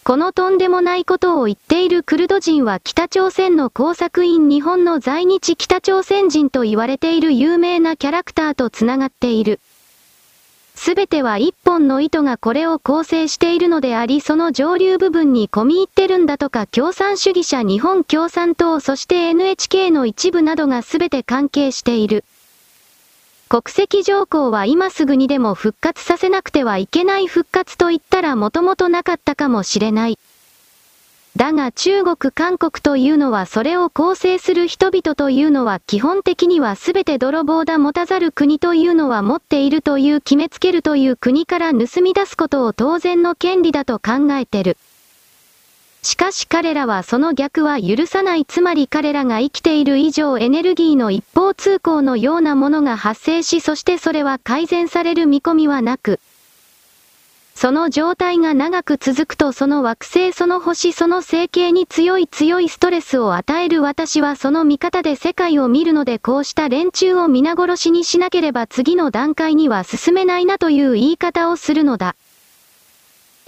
[0.09, 9.59] このとんでもないことを言っているクルド人は北朝鮮の工作員日本の在日北朝鮮人と言われている有名なキャラクターと繋がっている。
[10.73, 22.23] すべては一本の糸がこれを構成しているのでありその上流部分に込み入ってるんだとか共産主義者日本共産党そして NHK の一部などがすべて関係している。
[23.51, 30.19] 国籍条項は今すぐにでも復活させなくてはいけない復活と言ったらもともとなかったかもしれない。
[31.35, 44.77] だが中国韓国というのはそれを構成する人々というのは基本的には全て泥棒だ持たざる国というのは持っているという決めつけるという国から盗み出すことを当然の権利だと考えてる。
[46.01, 56.19] しかし彼らはその逆は許さないつまり彼らが生きている以上エネルギーの一方通行のようなものが発生しそしてそれは改善される見込みはなく、
[57.61, 72.15] その状態が長く続くとその惑星その星その星系に強い強いストレスを与える私はその見方で世界を見るのでこうした連中を皆殺しにしなければ次の段階には進めないなという言い方をするのだ。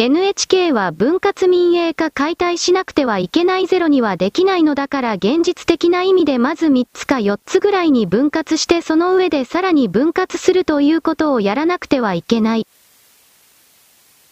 [0.04, 12.66] NHK は分割民営化解体しなくてはいけないゼロにはできないのだから現実的な意味でまず3つか4つぐらいに分割してその上でさらに分割するということをやらなくてはいけない。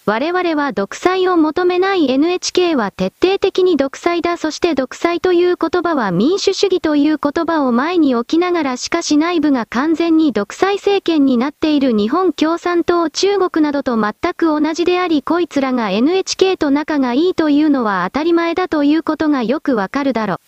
[0.10, 20.40] 我々は独裁を求めない NHK は徹底的に独裁だそして独裁という言葉は民主主義という言葉を前に置きながらしかし内部が完全に独裁政権になっている日本共産党中国などと全く同じでありこいつらが NHK と仲がいいというのは当たり前だということがよくわかるだろう。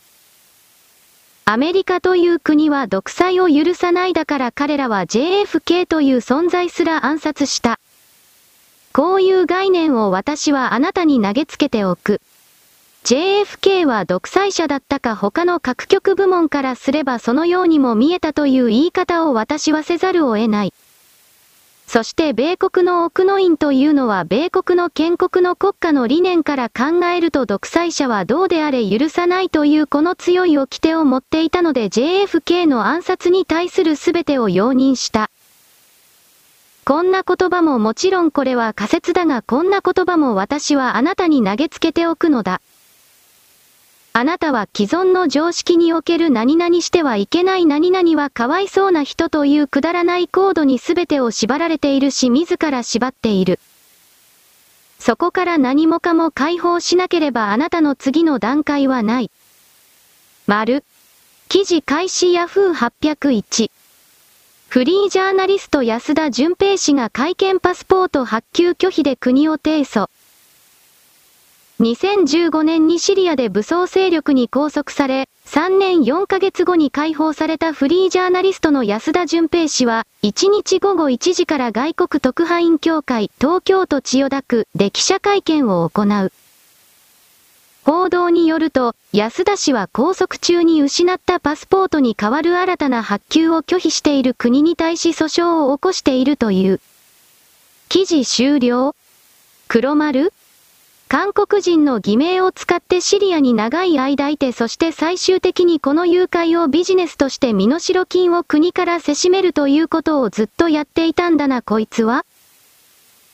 [1.46, 7.80] アメリカという国は独裁を許さないだから彼らは JFK という存在すら暗殺した。
[8.94, 12.20] こういう概念を私はあなたに投げつけておく。
[13.04, 20.74] JFK は独裁者だったか他の各局部門からすればそのようにも見えたという言い方を私はせざるを得ない。
[21.88, 35.30] そして米国の奥の院というのは米国の建国の国家の理念から考えると独裁者はどうであれ許さないというこの強い掟を持っていたので JFK の暗殺に対する全てを容認した。
[36.84, 42.60] こんな言葉ももちろんこれは仮説だがこんな言葉も私はあなたに投げつけておくのだ。
[44.14, 53.60] あなたは既存の常識における何々してはいけない何々はかわいそうな人というくだらないコードに全てを縛られているし自ら縛っている。
[55.00, 59.32] そこから何もかも解放しなければあなたの次の段階はない。
[60.46, 60.84] 丸。
[61.48, 63.72] 記事開始ヤフー801。
[64.72, 70.08] フリージャーナリスト安田淳平氏が会見パスポート発給拒否で国を提訴。
[71.82, 86.32] 2015年にシリアで武装勢力に拘束され、3年4ヶ月後に解放されたフリージャーナリストの安田淳平氏は、1日午後1時から外国特派員協会東京都千代田区で記者会見を行う。
[87.84, 96.80] 報道によると、安田氏は拘束中に失ったパスポートに代わる新たな発給を拒否している国に対し訴訟を起こしているという。
[97.90, 98.96] 記事終了。
[99.68, 100.32] 黒丸。
[101.10, 112.26] 韓国人の偽名を使ってシリアに長い間いてそして最終的にこの誘拐をビジネスとして身代金を国からせしめるということをずっとやっていたんだなこいつは。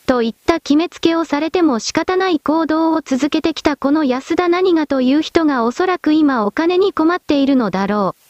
[0.07, 8.21] といった決めつけをされても仕方ない行動を続けてきたこの安田何がという人がおそらく今お金に困っているのだろう。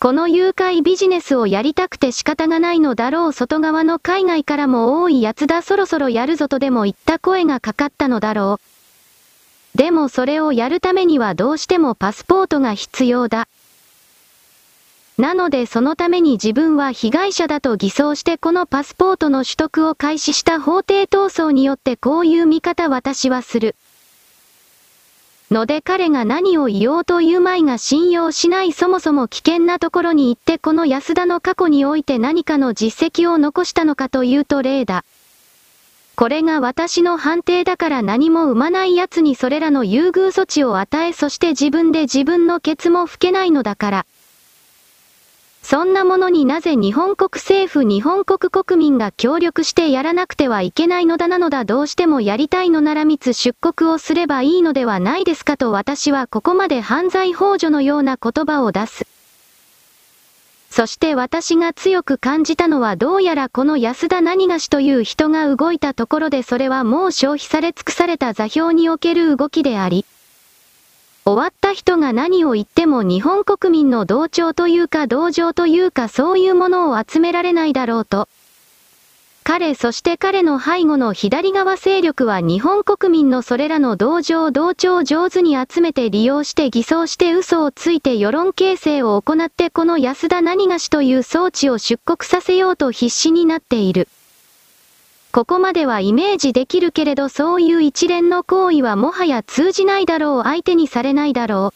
[0.00, 8.58] この誘拐ビジネスをやりたくて仕方がないのだろう外側の海外からも多いやつだそろそろやるぞとでも言った声がかかったのだろ
[9.74, 9.78] う。
[9.78, 13.48] でもそれをやるためにはどうしてもパスポートが必要だ。
[15.16, 23.76] なのでそのために自分は被害者だと偽装してこのパスポートの取得を開始した法廷闘争によってこういう見方私はする。
[25.52, 35.04] ので彼が何を言おうというまいが信用しないそもそも危険なところに行ってこの安田の過去において何かの実績を残したのかというと例だ。
[36.16, 44.06] これが私の判定だから何も生まない奴にそれらの優遇措置を与えそして自分で自分のケツも吹けないのだから。
[45.66, 59.06] そんなものになぜ日本国政府日本国国民が協力してやらなくてはいけないのだなのだどうしてもやりたいのなら密出国をすればいいのではないですかと私はここまで犯罪幇助のような言葉を出す。
[60.68, 70.04] そして私が強く感じたのはどうやらこの安田何がしという人が動いたところでそれはもう消費され尽くされた座標における動きであり、
[71.26, 78.28] 終わった人が何を言っても日本国民の同調というか同情というかそういうものを集められないだろうと。
[79.42, 94.08] 彼そして彼の背後の左側勢力は日本国民のそれらの同情同調を上手に集めて利用して偽装して嘘をついて世論形成を行ってこの安田何がしという装置を出国させようと必死になっている。
[95.34, 101.72] ここまではイメージできるけれどそういう一連の行為はもはや通じないだろう相手にされないだろ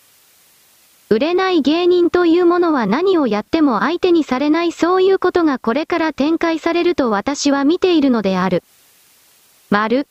[1.10, 1.14] う。
[1.16, 8.62] 売れない芸人というものは何をやっても相手にされないそういうことがこれから展開されると私は見ているのである。
[9.70, 10.06] 丸。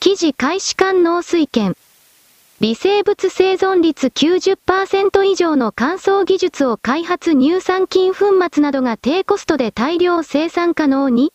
[0.00, 1.76] 記事開始官農水圏。
[2.58, 11.32] 微生物生存率90%以上の乾燥技術を開発乳酸菌粉末などが低コストで大量生産可能に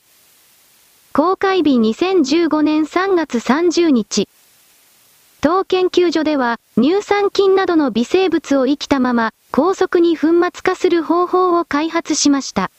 [1.20, 4.30] 公開日2015年3月30日。
[5.42, 12.72] 当研究所では、乳酸菌などの微生物を生きたまま、高速に粉末化する方法を開発しました。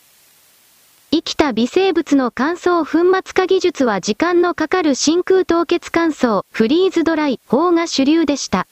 [1.11, 8.67] 生きた微生物の乾燥粉末化技術は時間のかかる真空凍結乾燥、フリーズドライ法が主流でした。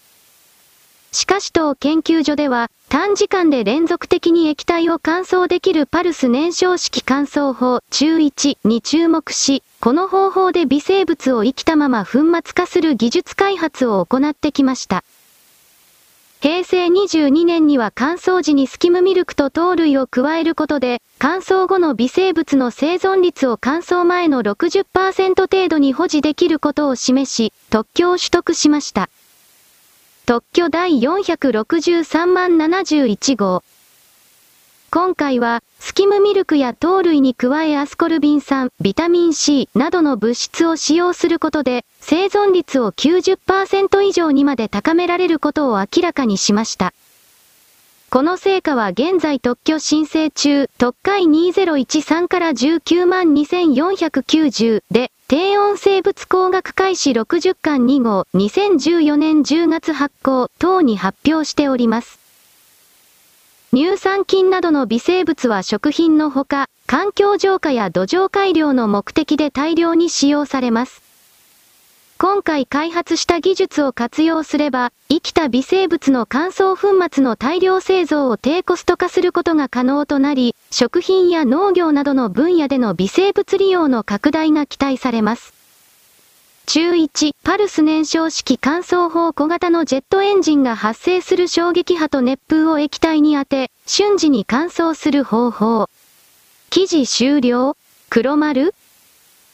[1.13, 15.05] しかし当研究所では、短時間で連続的に液体を乾燥できるパルス燃焼式乾燥法中1に注目し、この方法で微生物を生きたまま粉末化する技術開発を行ってきました。
[16.41, 29.11] 平成22年には乾燥時にスキムミルクと糖類を加えることで、乾燥後の微生物の生存率を乾燥前の60%程度に保持できることを示し、特許を取得しました。
[30.29, 33.65] 特許第463万71号。
[34.91, 46.93] 今回は、スキムミルクや糖類に加えアスコルビン酸、ビタミン C などの物質を使用することで、生存率を90%以上にまで高められることを明らかにしました。
[48.11, 62.19] この成果は現在特許申請中、特会2013から19万2490で、低温生物工学開始60巻2号2014年10月発行等に発表しております。
[63.75, 71.03] 乳酸菌などの微生物は食品のほか、環境浄化や土壌改良の目的で大量に使用されます。
[72.17, 85.55] 今回開発した技術を活用すれば、生きた微生物の乾燥粉末の大量製造を低コスト化することが可能となり、食品や農業などの分野での微生物利用の拡大が期待されます。
[86.67, 95.89] 中1、パルス燃焼式乾燥法小型のジェットエンジンが発生する衝撃波と熱風を液体に当て、瞬時に乾燥する方法。
[96.69, 97.75] 記事終了
[98.11, 98.75] 黒丸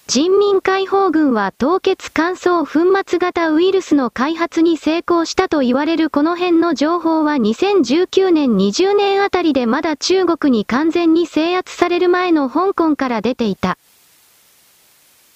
[0.06, 13.78] 人民解放軍は凍結乾燥粉末型ウイルスの開発に成功したと言われるこの辺の情報は2019年20年あたりでまだ中国に完全に制圧される前の香港から出ていた。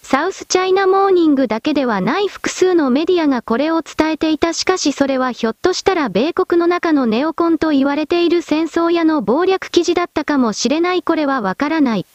[0.02, 12.06] サウスチャイナモーニングだけではない複数のメディアがこれを伝えていたしかしそれはひょっとしたら米国の中のネオコンと言われている戦争屋の謀略記事だったかもしれないこれはわからない。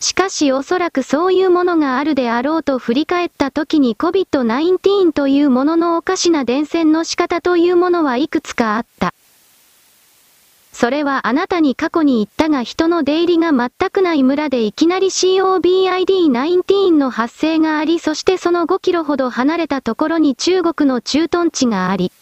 [0.00, 9.14] しかしおそらくそういうものがあるであろうと振り返った時に COVID-19 というもののおかしな伝染の仕方というものはいくつかあった。
[10.72, 22.12] それはあなたに過去に言ったが人の出入りが全くない村でいきなり COVID-19 の発生がありそしてその5キロほど離れたところに中国の駐屯地があり、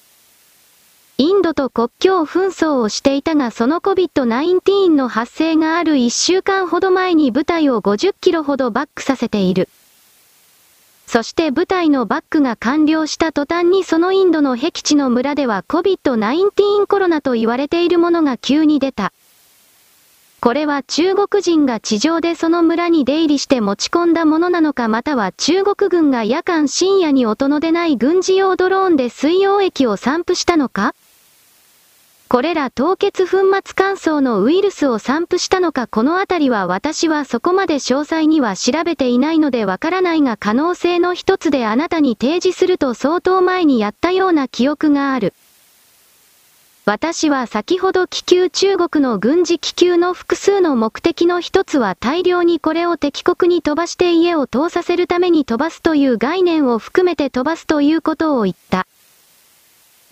[1.17, 9.69] インドと国境紛争をしていたがその COVID-19 の発生がある1週間ほど前に部隊を50キロほどバックさせている。
[11.07, 19.13] そして部隊のバックが完了した途端にそのインドの僻地の村では COVID-19 コロナと言われているものが急に出た。
[20.41, 30.93] これは中国人が地上でその村に出入りして持ち込んだものなのかまたは中国軍が夜間深夜に音の出ない軍事用ドローンで水溶液を散布したのか？
[32.35, 45.33] これら凍結粉末乾燥のウイルスを散布したのかこのあたりは私はそこまで詳細には調べていないのでわからないが可能性の一つであなたに提示すると相当前にやったような記憶がある。
[46.87, 58.89] 私は先ほど気球中国の軍事気球の複数の目的の一つは大量にこれを敵国に飛ばして家を通させるために飛ばすという概念を含めて飛ばすということを言った。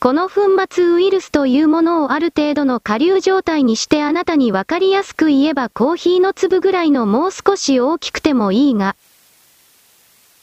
[0.02, 8.96] この粉末ウイルスというものをある程度の下流状態にしてあなたにわかりやすく言えばコーヒーの粒ぐらいのもう少し大きくてもいいが、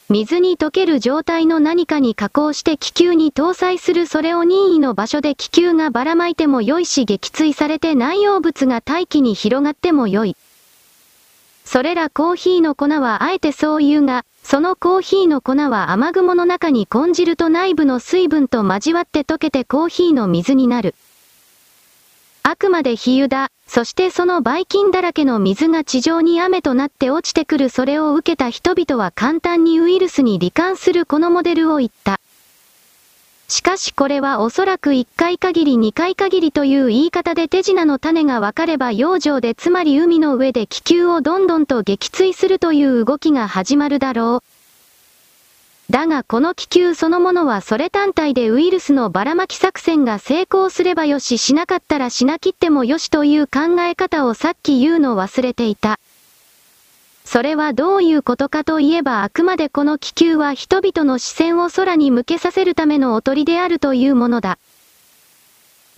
[0.08, 10.36] 水に溶ける状態の何かに加工して気球に搭載するそれを任意の場所で気球がばらまいても良いし撃墜されて内容物が大気に広がっても良い。
[11.66, 20.96] それらコーヒーの粉はあえてそう言うが、そのコーヒーの粉は雨雲の中に混じると内部の水分と交わって溶けてコーヒーの水になる。
[22.42, 23.52] あくまで比喩だ。
[23.68, 32.18] そしてそのばい菌だらけの水が地上に雨となって落ちてくるそれを受けた人々は簡単にウイルスに罹患するこのモデルを言った。
[33.50, 44.44] しかしこれはおそらく1回限り2回限りという言い方で手品の種が分かれば洋上でつまり海の上で気球をどんどんと撃墜するという動きが始まるだろ
[45.88, 45.92] う。
[45.92, 55.98] だがこの気球そのものはそれ単体でウイルスのばらまき作戦が成功すればよししなかったらしなきってもよしという考え方をさっき言うの忘れていた。
[57.32, 64.58] それはどういうことかといえばあくまでこの気球は人々の視線を空に向けさせるためのおとりであるというものだ。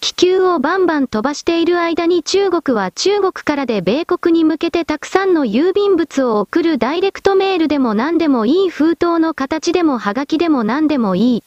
[0.02, 11.44] 気球をバンバン飛ばしている間に中国は中国からで米国に向けてたくさんの郵便物を送るダイレクトメールでも何でもいい封筒の形でもハガキでも何でもいい。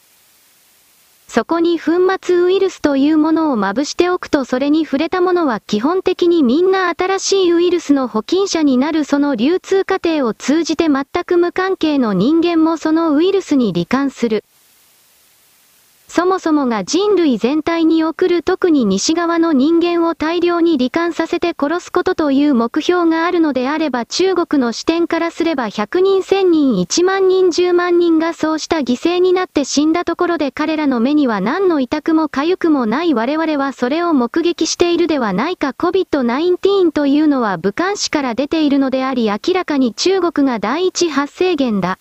[1.28, 14.46] そこに粉末ウイルスというものをまぶしておくとそれに触れたものは基本的にみんな新しいウイルスの保菌者になるその流通過程を通じて全く無関係の人間もそのウイルスに罹患する。
[16.16, 42.00] そもそもが人類全体に送る特に西側の人間を大量に罹患させて殺すことという目標があるのであれば中国の視点からすれば100人1000人1万人10万人がそうした犠牲になって死んだところで彼らの目には何の痛くも痒くもない我々はそれを目撃しているではないか COVID-19 というのは武漢市から出ているのであり明らかに中国が第一発生源だ。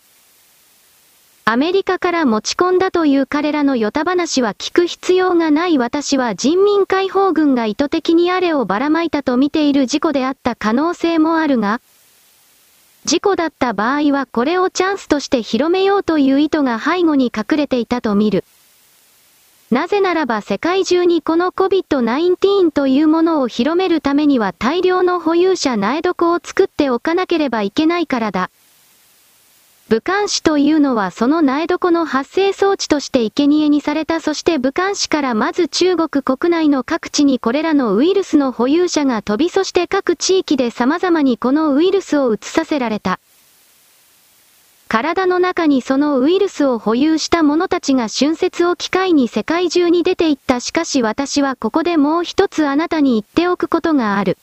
[1.46, 11.82] アメリカから持ち込んだという彼らのヨタ話は聞く必要がない私は人民解放軍が意図的にあれをばらまいたと見ている事故であった可能性もあるが、
[13.04, 18.42] 事故だった場合はこれをチャンスとして広めようという意図が背後に隠れていたと見る。
[19.70, 28.50] なぜならば世界中にこの COVID-19 というものを広めるためには大量の保有者苗床を作っておかなければいけないからだ。
[29.90, 43.20] 武漢市というのはその苗床の発生装置として生贄にされたそして武漢市からまず中国国内の各地にこれらのウイルスの保有者が飛びそして各地域で様々にこのウイルスを移させられた。
[44.88, 54.38] 体の中にそのウイルスを保有した者たちが春節を機会に世界中に出ていったしかし私はここでもう一つあなたに言っておくことがある。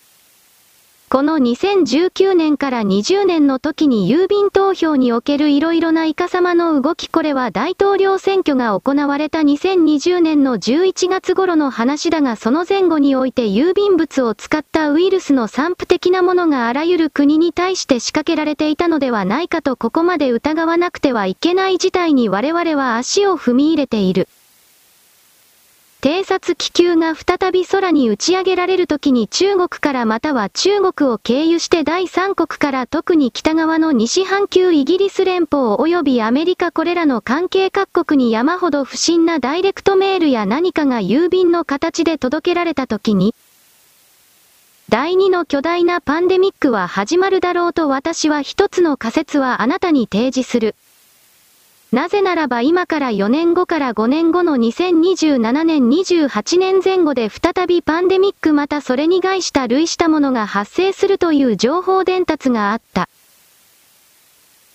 [1.12, 24.30] この2019年から20年の時に郵便投票における色々なイカ様の動きこれは大統領選挙が行われた2020年の11月頃の話だがその前後において郵便物を使ったウイルスの散布的なものがあらゆる国に対して仕掛けられていたのではないかとここまで疑わなくてはいけない事態に我々は足を踏み入れている。
[26.02, 43.36] 偵察気球が再び空に打ち上げられるときに中国からまたは中国を経由して第三国から特に北側の西半球イギリス連邦及びアメリカこれらの関係各国に山ほど不審なダイレクトメールや何かが郵便の形で届けられたときに、
[44.90, 50.74] 第二の巨大なパンデミックは始まるだろうと私は一つの仮説はあなたに提示する。
[51.92, 63.10] なぜならば今から4年後から5年後の2027年28年前後で再びパンデミックまたそれに害した類したものが発生するという情報伝達があった。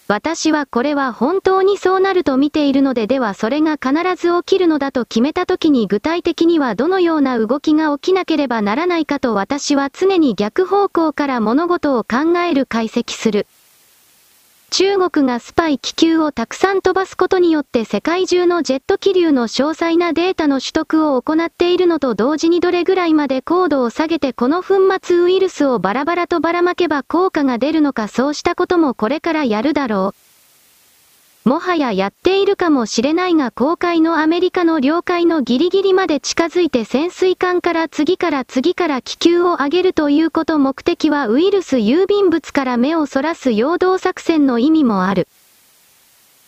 [0.09, 13.49] 私はこれは本当にそうなると見ているのでではそれが必ず起きるのだと決めた時に具体的にはどのような動きが起きなければならないかと私は常に逆方向から物事を考える解析する。
[14.71, 30.26] 中国がスパイ気球をたくさん飛ばすことによって世界中のジェット気流の詳細なデータの取得を行っているのと同時にどれぐらいまで高度を下げてこの粉末ウイルスをバラバラとばらまけば効果が出るのかそうしたこともこれからやるだろう。
[31.47, 45.29] もはややっているかもしれないが公海のアメリカの領海のギリギリまで近づいて潜水艦から次から次から気球を上げるということ目的はウイルス郵便物から目をそらす陽動作戦の意味もある。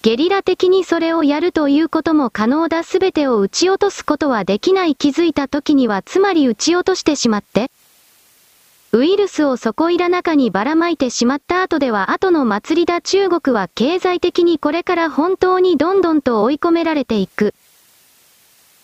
[0.03, 7.71] ゲリラ的にそれをやるということも可能だ全てを撃ち落とすことはできない気づいた時にはつまり撃ち落としてしまって、
[8.91, 17.53] ウイルスをそこいら中にばらまいてしまった後では後の祭りだ中国は経済的にこれから本当にどんどんと追い込められていく。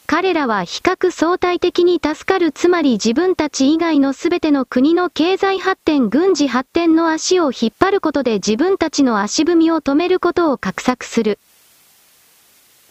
[0.07, 11.39] 彼らは比較相対的に助かるつまり自分たち以外の全ての国の経済発展軍事発展の足を引っ張ることで自分たちの足踏みを止めることを画策する。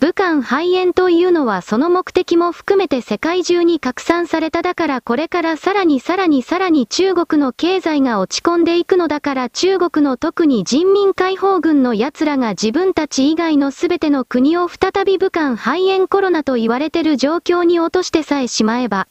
[0.04, 19.08] 武漢肺炎というのはその目的も含めて世界中に拡散されただからこれからさらにさらにさらに中国の経済が落ち込んでいくのだから中国の特に人民解放軍の奴らが自分たち以外の全ての国を再び武漢肺炎コロナと言われてる状況に落としてさえしまえば、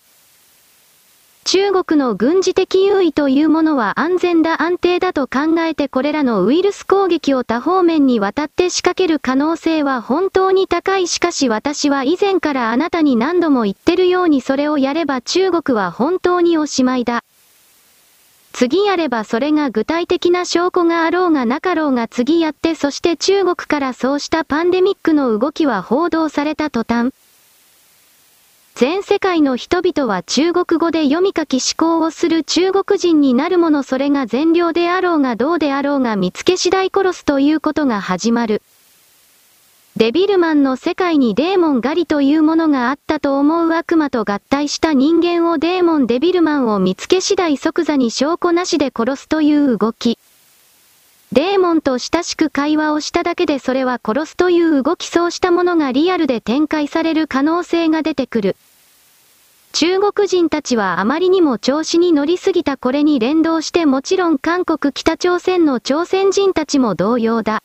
[1.44, 17.24] 中国の軍事的優位というものは安全だ安定だと考えてこれらのウイルス攻撃を多方面にわたって仕掛ける可能性は本当に高いしかし私は以前からあなたに何度も言ってるようにそれをやれば中国は本当におしまいだ。
[18.52, 27.12] 次やればそれが具体的な証拠があろうがなかろうが次やってそして中国からそうしたパンデミックの動きは報道された途端、
[28.74, 38.62] 全世界の人々は中国語で読み書き思考をする中国人になるものそれが善良であろうがどうであろうが見つけ次第殺すということが始まる。
[39.94, 50.18] デビルマンの世界にデーモン狩りというものがあったと思う悪魔と合体した人間をデーモンデビルマンを見つけ次第即座に証拠なしで殺すという動き。
[51.32, 58.56] デーモンと親しく会話をしただけでそれは殺すという動きそうしたものがリアルで展開される可能性が出てくる。
[59.72, 67.62] 中国人たちはあまりにも調子に乗りすぎたこれに連動してもちろん韓国北朝鮮の朝鮮人たちも同様だ。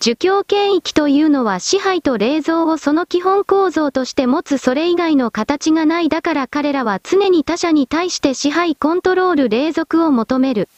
[0.00, 10.70] 儒教権益というのは支配と冷蔵をその基本構造として持つそれ以外の形がないだから彼らは常に他者に対して支配コントロール霊俗を求める。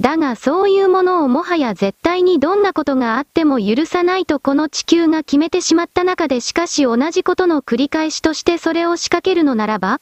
[0.00, 10.00] だがそういうものをもはや絶対にどんなことがあっても許さないとこの地球が決めてしまった中でしかし同じことの繰り返しとしてそれを仕掛けるのならば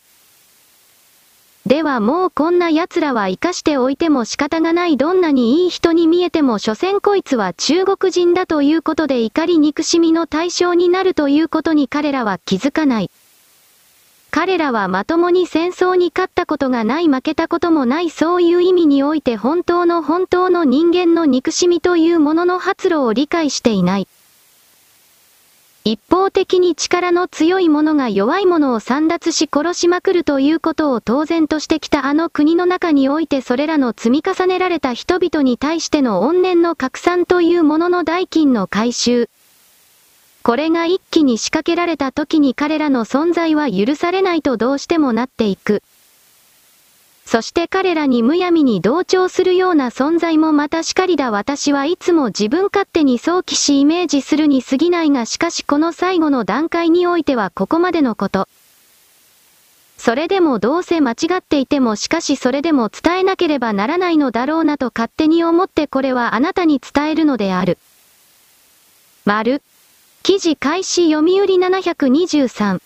[1.64, 13.10] ではもうこんな奴らは生かしておいても仕方がないどんなにいい人に見えても所詮こいつは中国人だということで怒り憎しみの対象になるということに彼らは気づかない。
[14.36, 24.08] 彼らはまともに戦争に勝ったことがない負けたこともないそういう意味において本当の本当の人間の憎しみというものの発露を理解していない。
[25.84, 39.30] 一方的に力の強い者が弱い者を散奪し殺しまくるということを当然としてきたあの国の中においてそれらの積み重ねられた人々に対しての怨念の拡散というものの代金の回収、
[40.46, 45.82] これが一気に仕掛けられた時に彼らの存在は許されないとどうしてもなっていく。
[47.24, 58.46] そして彼らにむやみに同調するような存在もまたしかりだ私はいつも自分勝手に想起しイメージするに過ぎないがしかしこの最後の段階においてはここまでのこと。
[59.98, 67.78] それでもどうせ間違っていてもしかしそれでも伝えなければならないのだろうなと勝手に思ってこれはあなたに伝えるのである。
[69.24, 69.60] 丸。
[70.26, 72.80] 記事開始読売723。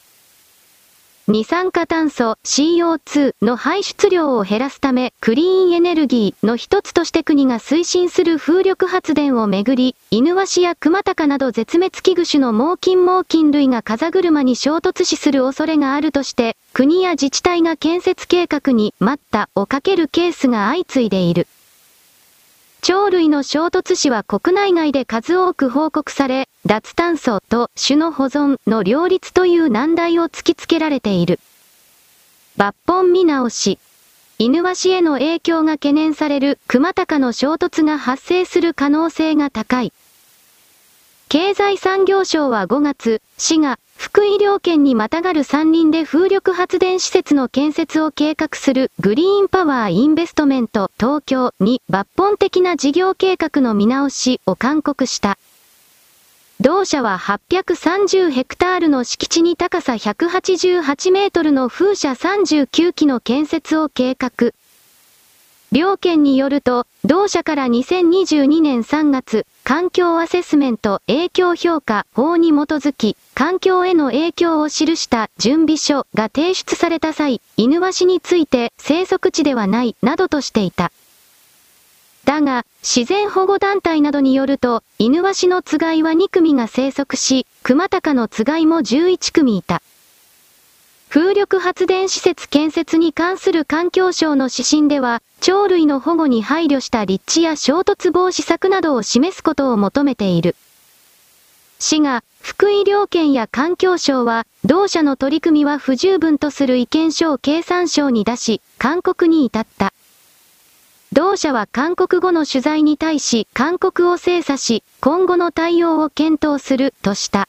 [1.27, 21.47] 二酸化炭素 CO2 の排出量を減らすため、クリーンエネルギーの一つとして国が推進する風力発電をめぐり、イヌワシやクマタカなど絶滅危惧種の猛禽猛禽類が風車に衝突死する恐れがあるとして、国や自治体が建設計画に待ったをかけるケースが相次いでいる。
[22.83, 31.41] 鳥類の衝突死は国内外で数多く報告され、脱炭素と種の保存の両立という難題を突きつけられている。
[32.57, 33.79] 抜本見直し。
[34.39, 39.93] 犬ワへの影響が懸念される熊高の衝突が発生する可能性が高い。
[41.29, 55.37] 経済産業省は5月、市が福井領県にまたがる山林で風力発電施設の建設を計画するグリーンパワーインベストメント東京に抜本的な事業計画の見直しを勧告した。
[56.61, 64.53] 同社は830ヘクタールの敷地に高さ188メートルの風車39基の建設を計画。
[65.73, 80.91] 両県によると、同社から2022年3月、環境アセスメント影響評価法に基づき、環境への影響を記した準備書が提出された際、犬ワシについて生息地ではない、などとしていた。
[82.25, 89.83] だが、自然保護団体などによると、犬ワシのつがいは2組が生息し、熊高のつがいも11組いた。
[91.11, 100.55] 風力発電施設建設に関する環境省の指針では、鳥類の保護に配慮した立地や衝突防止策などを示すことを求めている。
[101.81, 109.93] 市が、福井領県や環境省は、同社の取り組みは不十分とする意見書を経産省に出し、勧告に至った。
[111.13, 117.49] 同社は勧告後の取材に対し、勧告を精査し、今後の対応を検討する、とした。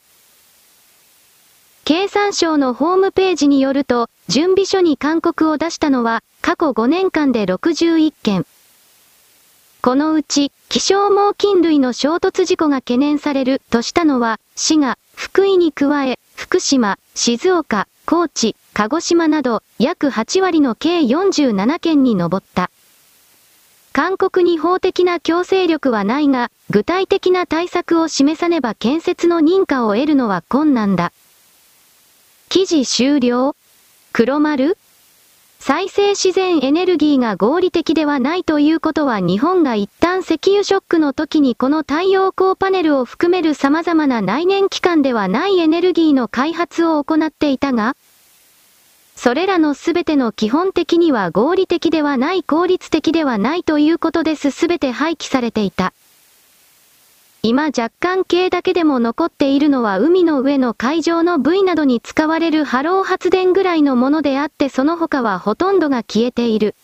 [1.84, 8.46] 経産省のホームページによると、準備書に勧告を出したのは、過去5年間で61件。
[9.80, 22.70] このうち、気象猛禽類の衝突事故が懸念されるとしたのは、滋賀、福井に加え、福島、静岡、高知、鹿児島など、約8割の計47件に上った。
[23.92, 31.12] 勧告に法的な強制力はないが、具体的な対策を示さねば建設の認可を得るのは困難だ。
[32.52, 33.56] 記事終了？
[34.12, 34.76] 黒丸？
[35.58, 47.96] 再生自然エネルギーが合理的ではないということは日本が一旦石油ショックの時にこの太陽光パネルを含める様々な内燃機関ではないエネルギーの開発を行っていたが、
[49.16, 54.50] それらのすべての基本的には合理的ではない効率的ではないということです。
[54.50, 55.94] すべて廃棄されていた。
[57.44, 66.76] 今若干系だけでも残っているのは海の上の海上の部位などに使われる波浪発電ぐらいのものであってその他はほとんどが消えている。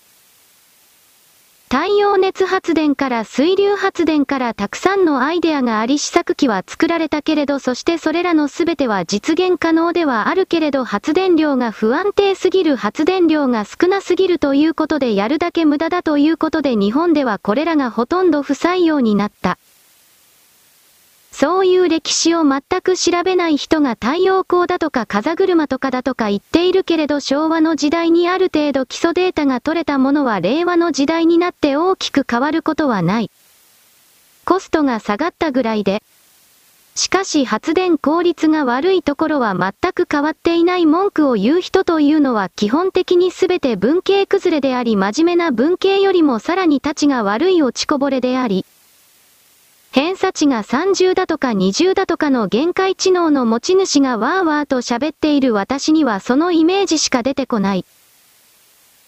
[1.71, 19.59] 太陽熱発電から水流発電からたくさんのアイデアがあり試作機は作られたけれどそしてそれらのすべては実現可能ではあるけれど発電量が不安定すぎる発電量が少なすぎるということでやるだけ無駄だということで日本ではこれらがほとんど不採用になった。
[21.41, 33.30] そういう歴史を全く調べない人が太陽光だとか風車とかだとか言っているけれど昭和の時代にある程度基礎データが取れたものは令和の時代になって大きく変わることはない。
[34.47, 36.03] コストが下がったぐらいで。
[36.97, 48.66] しかし発電効率が悪いところは全く変わっていない文句を言う人というのは基本的に全て文系崩れであり真面目な文系よりもさらに立ちが悪い落ちこぼれであり、
[49.99, 57.84] 偏差値が30だとか20だとかの限界知能の持ち主がわーわーと喋っている私にはそのイメージしか出てこない。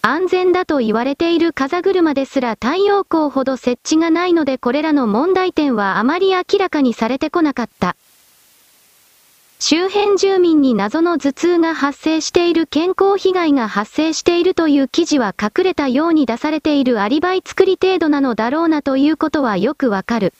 [0.03, 7.95] 安全だと言われている風車ですら太陽光ほど設置がないのでこれらの問題点はあまり明らかにされてこなかった。
[9.61, 20.35] 周辺住民に謎の頭痛が発生している健康被害が発生しているという記事は隠れたように出されているアリバイ作り程度なのだろうなということはよくわかる。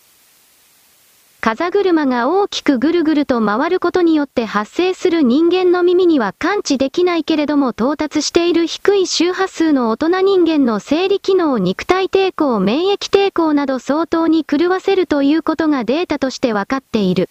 [1.41, 17.31] 風車が大きくぐるぐると回ることによって発生する人間の耳には感知できないけれども到達している低い周波数の大人人間の生理機能肉体抵抗免疫抵抗など相当に狂わせるということがデータとして分かっている。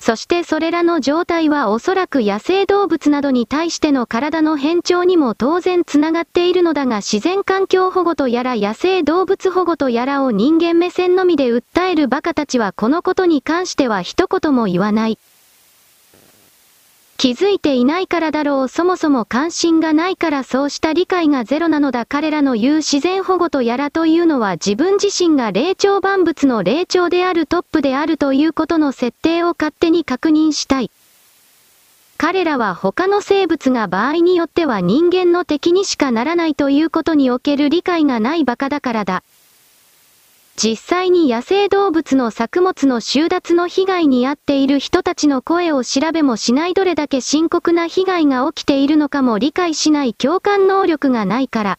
[0.00, 15.18] そしてそれらの状態はおそらく野生動物などに対しての体の変調にも当然つながっているのだが自然環境保護とやら野生動物保護とやらを人間目線のみで訴える馬鹿たちはこのことに関しては一言も言わない。
[17.20, 30.90] 気づいていないからだろうそもそも関心がないからそうした理解がゼロなのだ彼らの言う自然保護とやらというのは自分自身が霊長万物の霊長であるトップであるということの設定を勝手に確認したい。
[32.16, 39.22] 彼らは他の生物が場合によっては人間の敵にしかならないということにおける理解がない馬鹿だからだ。
[40.56, 51.78] 実際に野生動物の作物の収奪の被害に遭っている人たちの声を調べもしないどれだけ深刻な被害が起きているのかも理解しない共感能力がないから。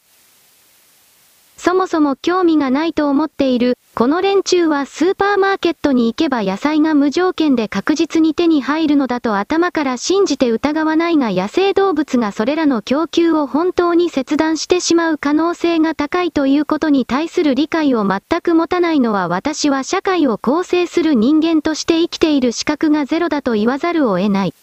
[1.57, 24.54] そもそも興味がないと思っている、この連中はスーパーマーケットに行けば野菜が無条件で確実に手に入るのだと頭から信じて疑わないが野生動物がそれらの供給を本当に切断してしまう可能性が高いということに対する理解を全く持たないのは私は社会を構成する人間として生きている資格がゼロだと言わざるを得ない。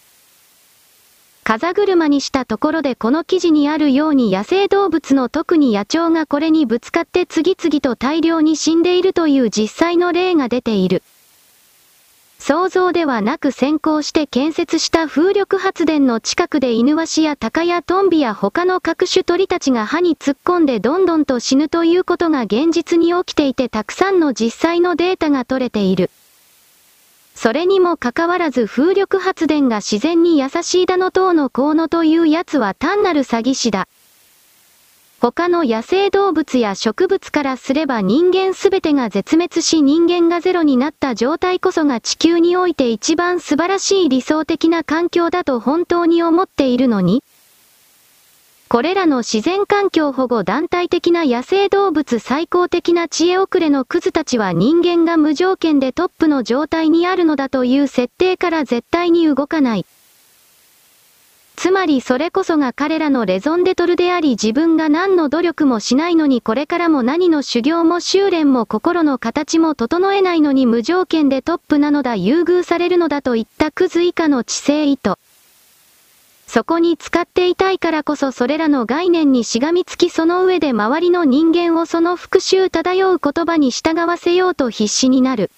[1.49, 11.01] 風車にしたところでこの記事にあるように野生動物の特に野鳥がこれにぶつかって次々と大量に死んでいるという実際の例が出ている。
[12.37, 26.11] 想像ではなく先行して建設した風力発電の近くで犬ワシやタカやトンビや他の各種鳥たちが歯に突っ込んでどんどんと死ぬということが現実に起きていてたくさんの実際のデータが取れている。
[27.41, 33.87] それにもかかわらず風力発電が自然に優しいだの等のこうのというやつは単なる詐欺師だ。
[35.21, 47.23] 他の野生動物や植物からすれば人間すべてが絶滅し人間がゼロになった状態こそが地球において一番素晴らしい理想的な環境だと本当に思っているのに、
[48.71, 59.87] これらの自然環境保護団体的な野生動物最高的な知恵遅れのクズたちは人間が無条件でトップの状態にあるのだという設定から絶対に動かない。
[61.55, 75.15] つまりそれこそが彼らのレゾンデトルであり自分が何の努力もしないのにこれからも何の修行も修練も心の形も整えないのに無条件でトップなのだ優遇されるのだといったクズ以下の知性意図。
[76.51, 85.51] そこに使っていたいからこそそれらの概念にしがみつきその上で周りの人間をその復讐漂う言葉に従わせようと必死になる。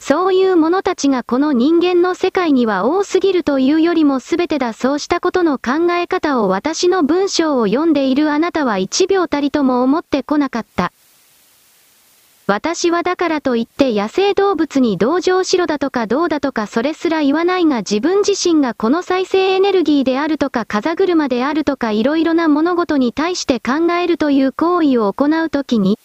[0.00, 10.92] そういう者たちがこの人間の世界には多すぎるというよりも全てだそうしたことの考え方を私の文章を読んでいるあなたは一秒たりとも思ってこなかった。
[12.50, 25.98] 私はだからといって野生動物に同情しろだとかどうだとかそれすら言わないが自分自身がこの再生エネルギーであるとか風車であるとか色々な物事に対して考えるという行為を行うときに、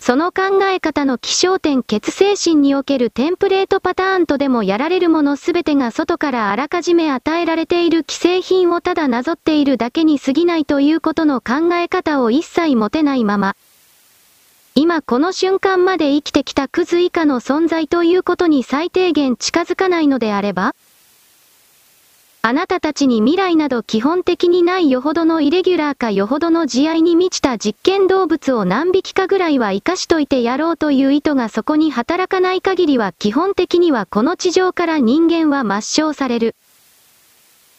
[0.00, 13.56] その考え方の気象点血精神におけるテンプレートパターンとでもやられるものすべてが外からあらかじめ与えられている既製品をただなぞっているだけに過ぎないということの考え方を一切持てないまま、
[14.78, 20.74] 今この瞬間まで生きてきたクズ以下の存在ということに最低限近づかないのであれば
[22.42, 36.54] あなたたちに未来など基本的にないよほどのイレギュラーかよほどの慈愛に満ちた実験動物を何匹かぐらいは生かしといてやろうという意図がそこに働かない限りは基本的にはこの地上から人間は抹消される。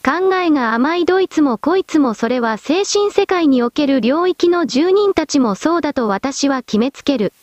[0.04, 7.34] 考えが甘いどいつもこいつもそれは精神世界における領域の住人たちもそうだと私は決めつける。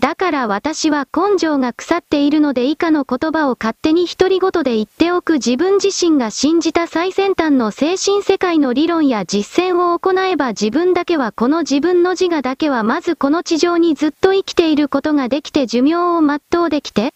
[0.00, 17.14] だから私は根性が腐っているので以下の言葉を勝手に独り言で言っておく自分自身が信じた最先端の精神世界の理論や実践を行えば自分だけはこの自分の自我だけはまずこの地上にずっと生きていることができて寿命を全うできて、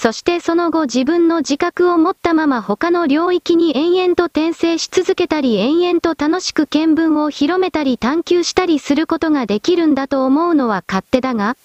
[0.00, 11.56] そしてその後自分の自覚を持ったまま他の領域に延々と転生し続けたり延々と楽しく見聞を広めたり探求したりすることができるんだと思うのは勝手だが、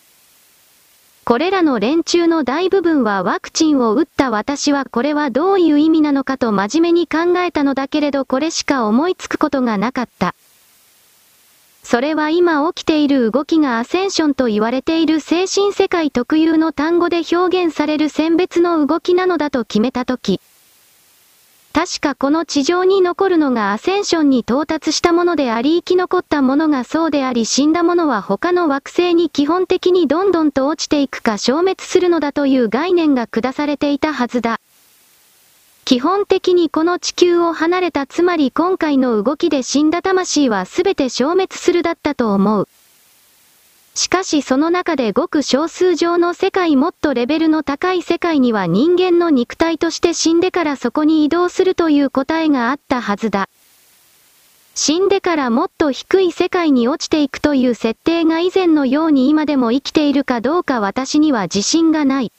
[1.26, 10.34] これらの連中の大部分はワクチンを打った私はこれはどういう意味なのかと真面目に考えたのだけれどこれしか思いつくことがなかった。
[11.84, 20.40] それは今起きている動きがアセンションと言われている精神世界特有の単語で表現される選別の動きなのだと決めたとき。
[21.74, 34.60] 確かこの地上に残るのがアセンションに到達したものであり生き残ったものがそうであり死んだものは他の惑星に基本的にどんどんと落ちていくか消滅するのだという概念が下されていたはずだ。
[35.86, 42.68] 基本的にこの地球を離れたつまり今回の動きで死んだ魂は全て消滅するだったと思う。
[43.96, 53.50] しかしその中でごく少数上の世界もっとレベルの高い世界には人間の肉体として死んでからそこに移動するという答えがあったはずだ。
[54.76, 62.33] 死んでからもっと低い世界に落ちていくという設定が以前のように今でも生きているかどうか私には自信がない。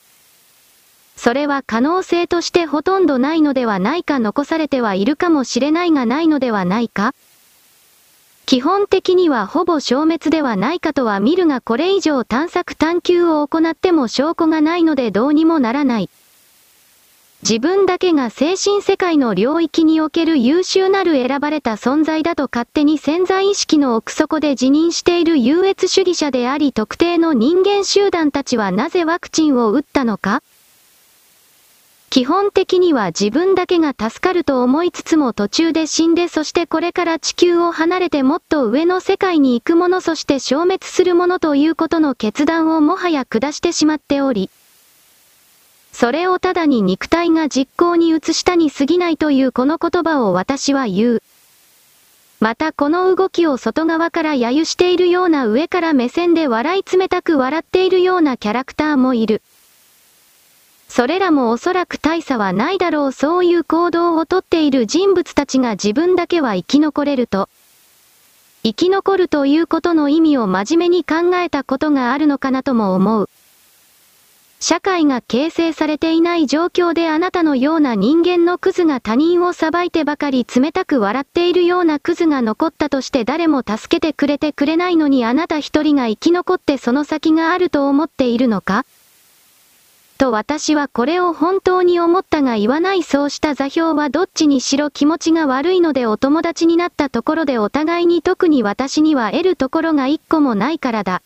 [1.24, 7.14] それは可能性としてほとんどないのではないか残されてはいるかもしれないがないのではないか
[8.44, 16.10] 基本的にはほぼ消滅ではないかとは見るがこれ以上探索探求を行っても証拠がないのでどうにもならない。
[17.40, 30.42] 自分だけが精神世界の領域における優秀なる選ばれた存在だと勝手に潜在意識の奥底で辞任している優越主義者であり特定の人間集団たちはなぜワクチンを打ったのか
[32.14, 44.48] 基本的には自分だけが助かると思いつつも途中で死んでそしてこれから地球を離れてもっと上の世界に行くものそして消滅するものということの決断をもはや下してしまっており、
[45.90, 51.22] それをただに肉体が実行に移したに過ぎないというこの言葉を私は言う。
[52.38, 59.42] またこの動きを外側から揶揄しているような上から目線で笑い冷たく笑っているようなキャラクターもいる。
[60.96, 67.48] それらもおそらく大差はないだろうそういう行動をとっている人物たちが自分だけは生き残れると。
[68.62, 73.28] 生き残るということの意味を真面目に考えたことがあるのかなとも思う。
[74.60, 88.84] 社会が形成されていない状況であなたのような人間のクズが他人を裁いてばかり冷たく笑っているようなクズが残ったとして誰も助けてくれてくれないのにあなた一人が生き残ってその先があると思っているのか？
[90.24, 101.20] と私はこれを本当に思ったが言わないそうした座標はどっちにしろ気持ちが悪いのでお友達になったところでお互いに特に私には得るところが一個もないからだ。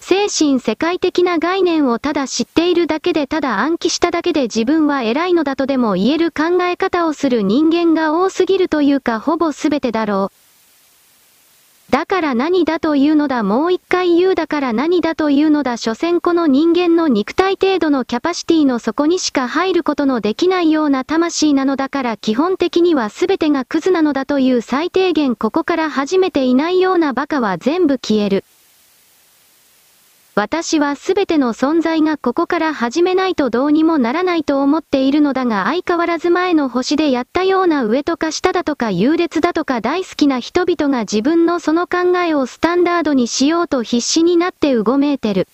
[0.00, 10.45] 精神世界的な概念をただ知っているだけでただ暗記しただけで自分は偉いのだとでも言える考え方をする人間が多すぎるというかほぼ全てだろう。
[11.90, 13.42] だから何だというのだ？
[13.42, 15.76] もう一回言うだから何だというのだ？
[15.76, 28.44] 所詮この人間の肉体程度のキャパシティの底にしか入ることのできないような魂なのだから基本的には全てがクズなのだという最低限ここから始めていないような馬鹿は全部消える。
[30.38, 45.48] 私はすべての存在がここから始めないとどうにもならないと思っているのだが相変わらず前の星でやったような上とか下だとか優劣だとか大好きな人々が自分のその考えをスタンダードにしようと必死になってうごめいてる。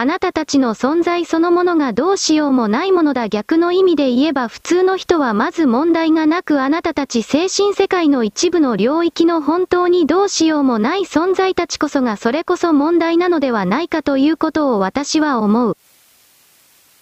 [0.00, 15.76] あなたたちの存在そのものがどうしようもないものだ逆の意味で言えば普通の人はまず問題がなくあなたたち精神世界の一部の領域の本当にどうしようもない存在たちこそがそれこそ問題なのではないかということを私は思う。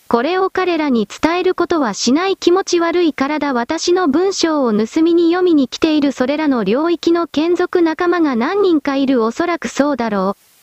[0.09, 10.56] これを彼らに伝えることはしない気持ち悪い体私の文章を盗みに読みに来ているそれらの領域の眷属仲間が何人かいるおそらくそうだろう。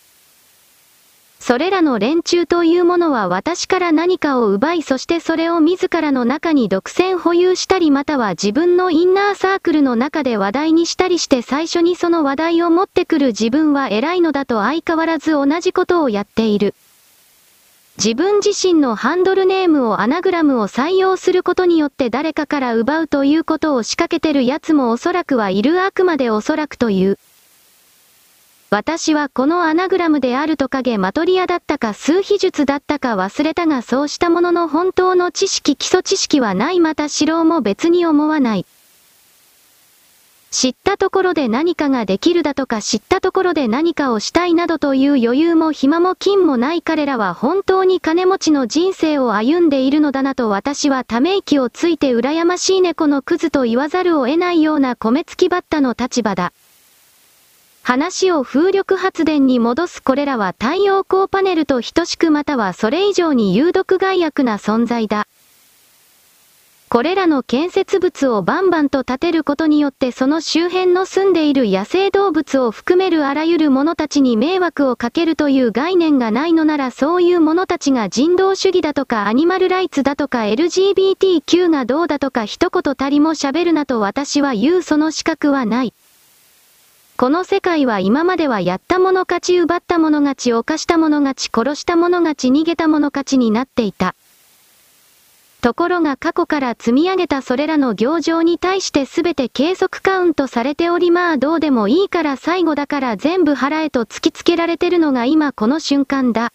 [1.46, 16.76] それらの連中というものは私から何かを奪いそしてそれを自らの中に独占保有したりまたは自分のインナーサークルの中で話題にしたりして最初にその話題を持ってくる自分は偉いのだと相変わらず同じことをやっている。
[17.98, 27.20] 自分自身のハンドルネームをアナグラムを採用することによって誰かから奪うということを仕掛けてる奴もおそらくはいるあくまでおそらくという。
[28.74, 38.66] 私はこのアナグラムであると影マトリアだったか数秘術だったか忘れたがそうしたものの本当の知識基礎知識はないまた知ろうも別に思わない。
[40.50, 56.54] 知ったところで何かができるだとか知ったところで何かをしたいなどという余裕も暇も金もない彼らは本当に金持ちの人生を歩んでいるのだなと私はため息をついて羨ましい猫のクズと言わざるを得ないような米付きバッタの立場だ。
[57.84, 65.28] 話を風力発電に戻すこれらは太陽光パネルと等しくまたはそれ以上に有毒害悪な存在だ。
[66.88, 85.94] これらの建設物をバンバンと建てることによってその周辺の住んでいる野生動物を含めるあらゆる者たちに迷惑をかけるという概念がないのならそういう者たちが人道主義だとかアニマルライツだとか LGBTQ がどうだとか一言たりも喋るなと私は言うその資格はない。
[87.24, 94.14] この世界は今まではやった者勝ち奪った者勝ち犯した者勝ち殺した者勝ち逃げた者勝ちになっていた。
[95.62, 106.52] ところが過去から積み上げたそれらの行情に対して全て計測カウントされておりまあどうでもいいから最後だから全部払えと突きつけられてるのが今この瞬間だ。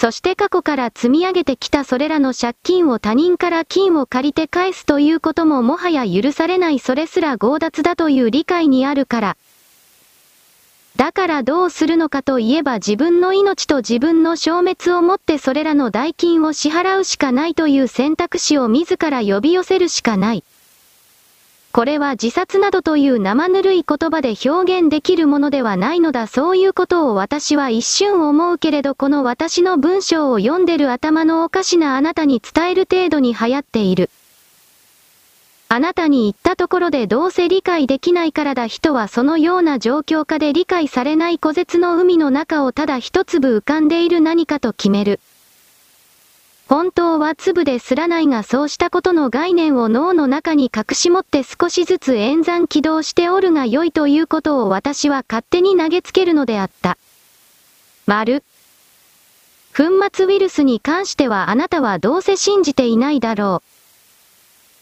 [0.00, 9.36] そして過去から積み上げてきたそれらの借金を他人から金を借りて返すということももはや許されないそれすら強奪だという理解にあるから。
[10.96, 20.44] だからどうするのかといえば自分の命と自分の消滅をもってそれらの代金を支払うしかないという選択肢を自ら呼び寄せるしかない。
[21.72, 34.10] これは自殺などという生ぬるい言葉で表現できるものではないのだそういうことを私は一瞬思うけれどこの私の文章を読んでる頭のおかしなあなたに伝える程度に流行っている。
[35.68, 45.20] あなたに言ったところでどうせ理解できないからだ人はそのような状況下で理解されない古絶の海の中をただ一粒浮かんでいる何かと決める。
[46.70, 56.96] 本当は粒ですらないがそうしたことの概念を脳の中に隠し持って少しずつ演算起動しておるが良いということを私は勝手に投げつけるのであった。
[58.06, 58.44] 丸。
[59.76, 59.82] 粉
[60.14, 63.64] 末ウイルスに関してはあなたはどうせ信じていないだろ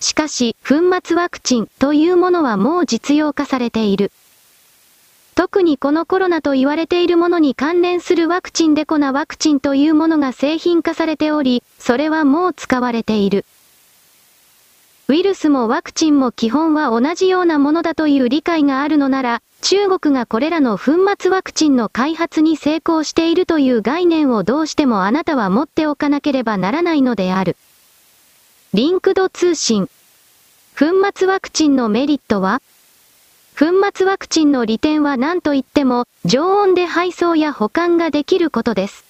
[0.00, 0.04] う。
[0.04, 4.12] しかし、粉末ワクチンというものはもう実用化されている。
[5.38, 13.44] 特にこのコロナと言われているものに関連するワクチンでコナワクチンというものが製品化されており、それはもう使われている。
[15.06, 27.56] ウイルスもワクチンも基本は同じようなものだという理解があるのなら、中国がこれらの粉末ワクチンの開発に成功しているという概念をどうしてもあなたは持っておかなければならないのである。
[28.74, 29.88] リンクド通信。
[30.76, 32.60] 粉末ワクチンのメリットは
[33.58, 39.04] 粉末ワクチンの利点は何と言っても、常温で配送や保管ができることです。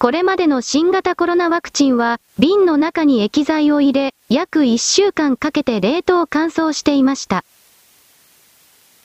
[0.00, 7.44] これまでの新型コロナワクチンは、瓶の中に液剤を入れ、約1週間かけて冷凍乾燥していました。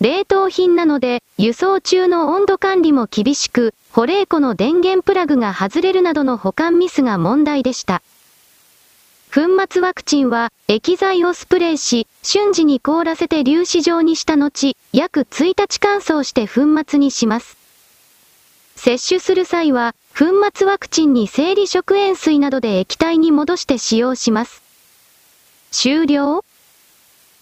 [0.01, 8.01] 冷凍品なので、輸送中の温度管理も厳しく、保冷庫の電源プラグが外れるなどの保管ミスが問題でした。
[9.37, 17.55] 粉末ワクチンは、液剤をスプレーし、瞬時に凍らせて粒子状にした後、約1日乾燥して粉末にします。
[18.75, 20.25] 接種する際は、粉
[20.55, 24.63] 末ワクチンに生理食塩水などで液体に戻して使用します。
[25.69, 26.43] 終了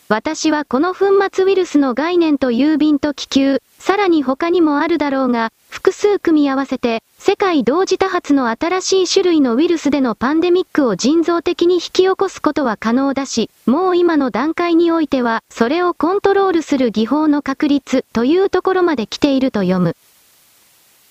[0.09, 19.95] 私はこの粉末ウイルスの概念と郵便と気球、さらに他にもあるだろうが、複数組み合わせて、世界同時多発の新しい種類のウイルスでのパンデミックを人造的に引き起こすことは可能だし、もう今の段階においては、それをコントロールする技法の確率というところまで来ていると読む。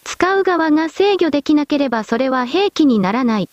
[0.05, 3.49] 使う側が制御できなければそれは兵器にならない。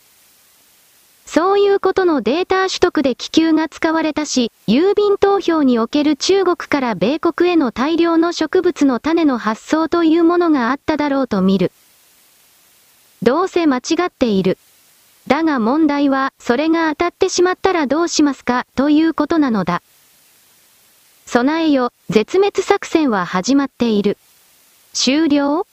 [1.26, 11.72] そういうことのデータ取得で気球が使われたし、郵便投票における中国から米国への大量の植物の種の発送というものがあっただろうと見る。
[13.24, 14.57] どうせ間違っている。
[15.28, 19.84] だが問題は、それが当たってしまったらどうしますか、ということなのだ。
[21.28, 24.17] 備えよ、絶滅作戦は始まっている。
[24.93, 25.67] 終了？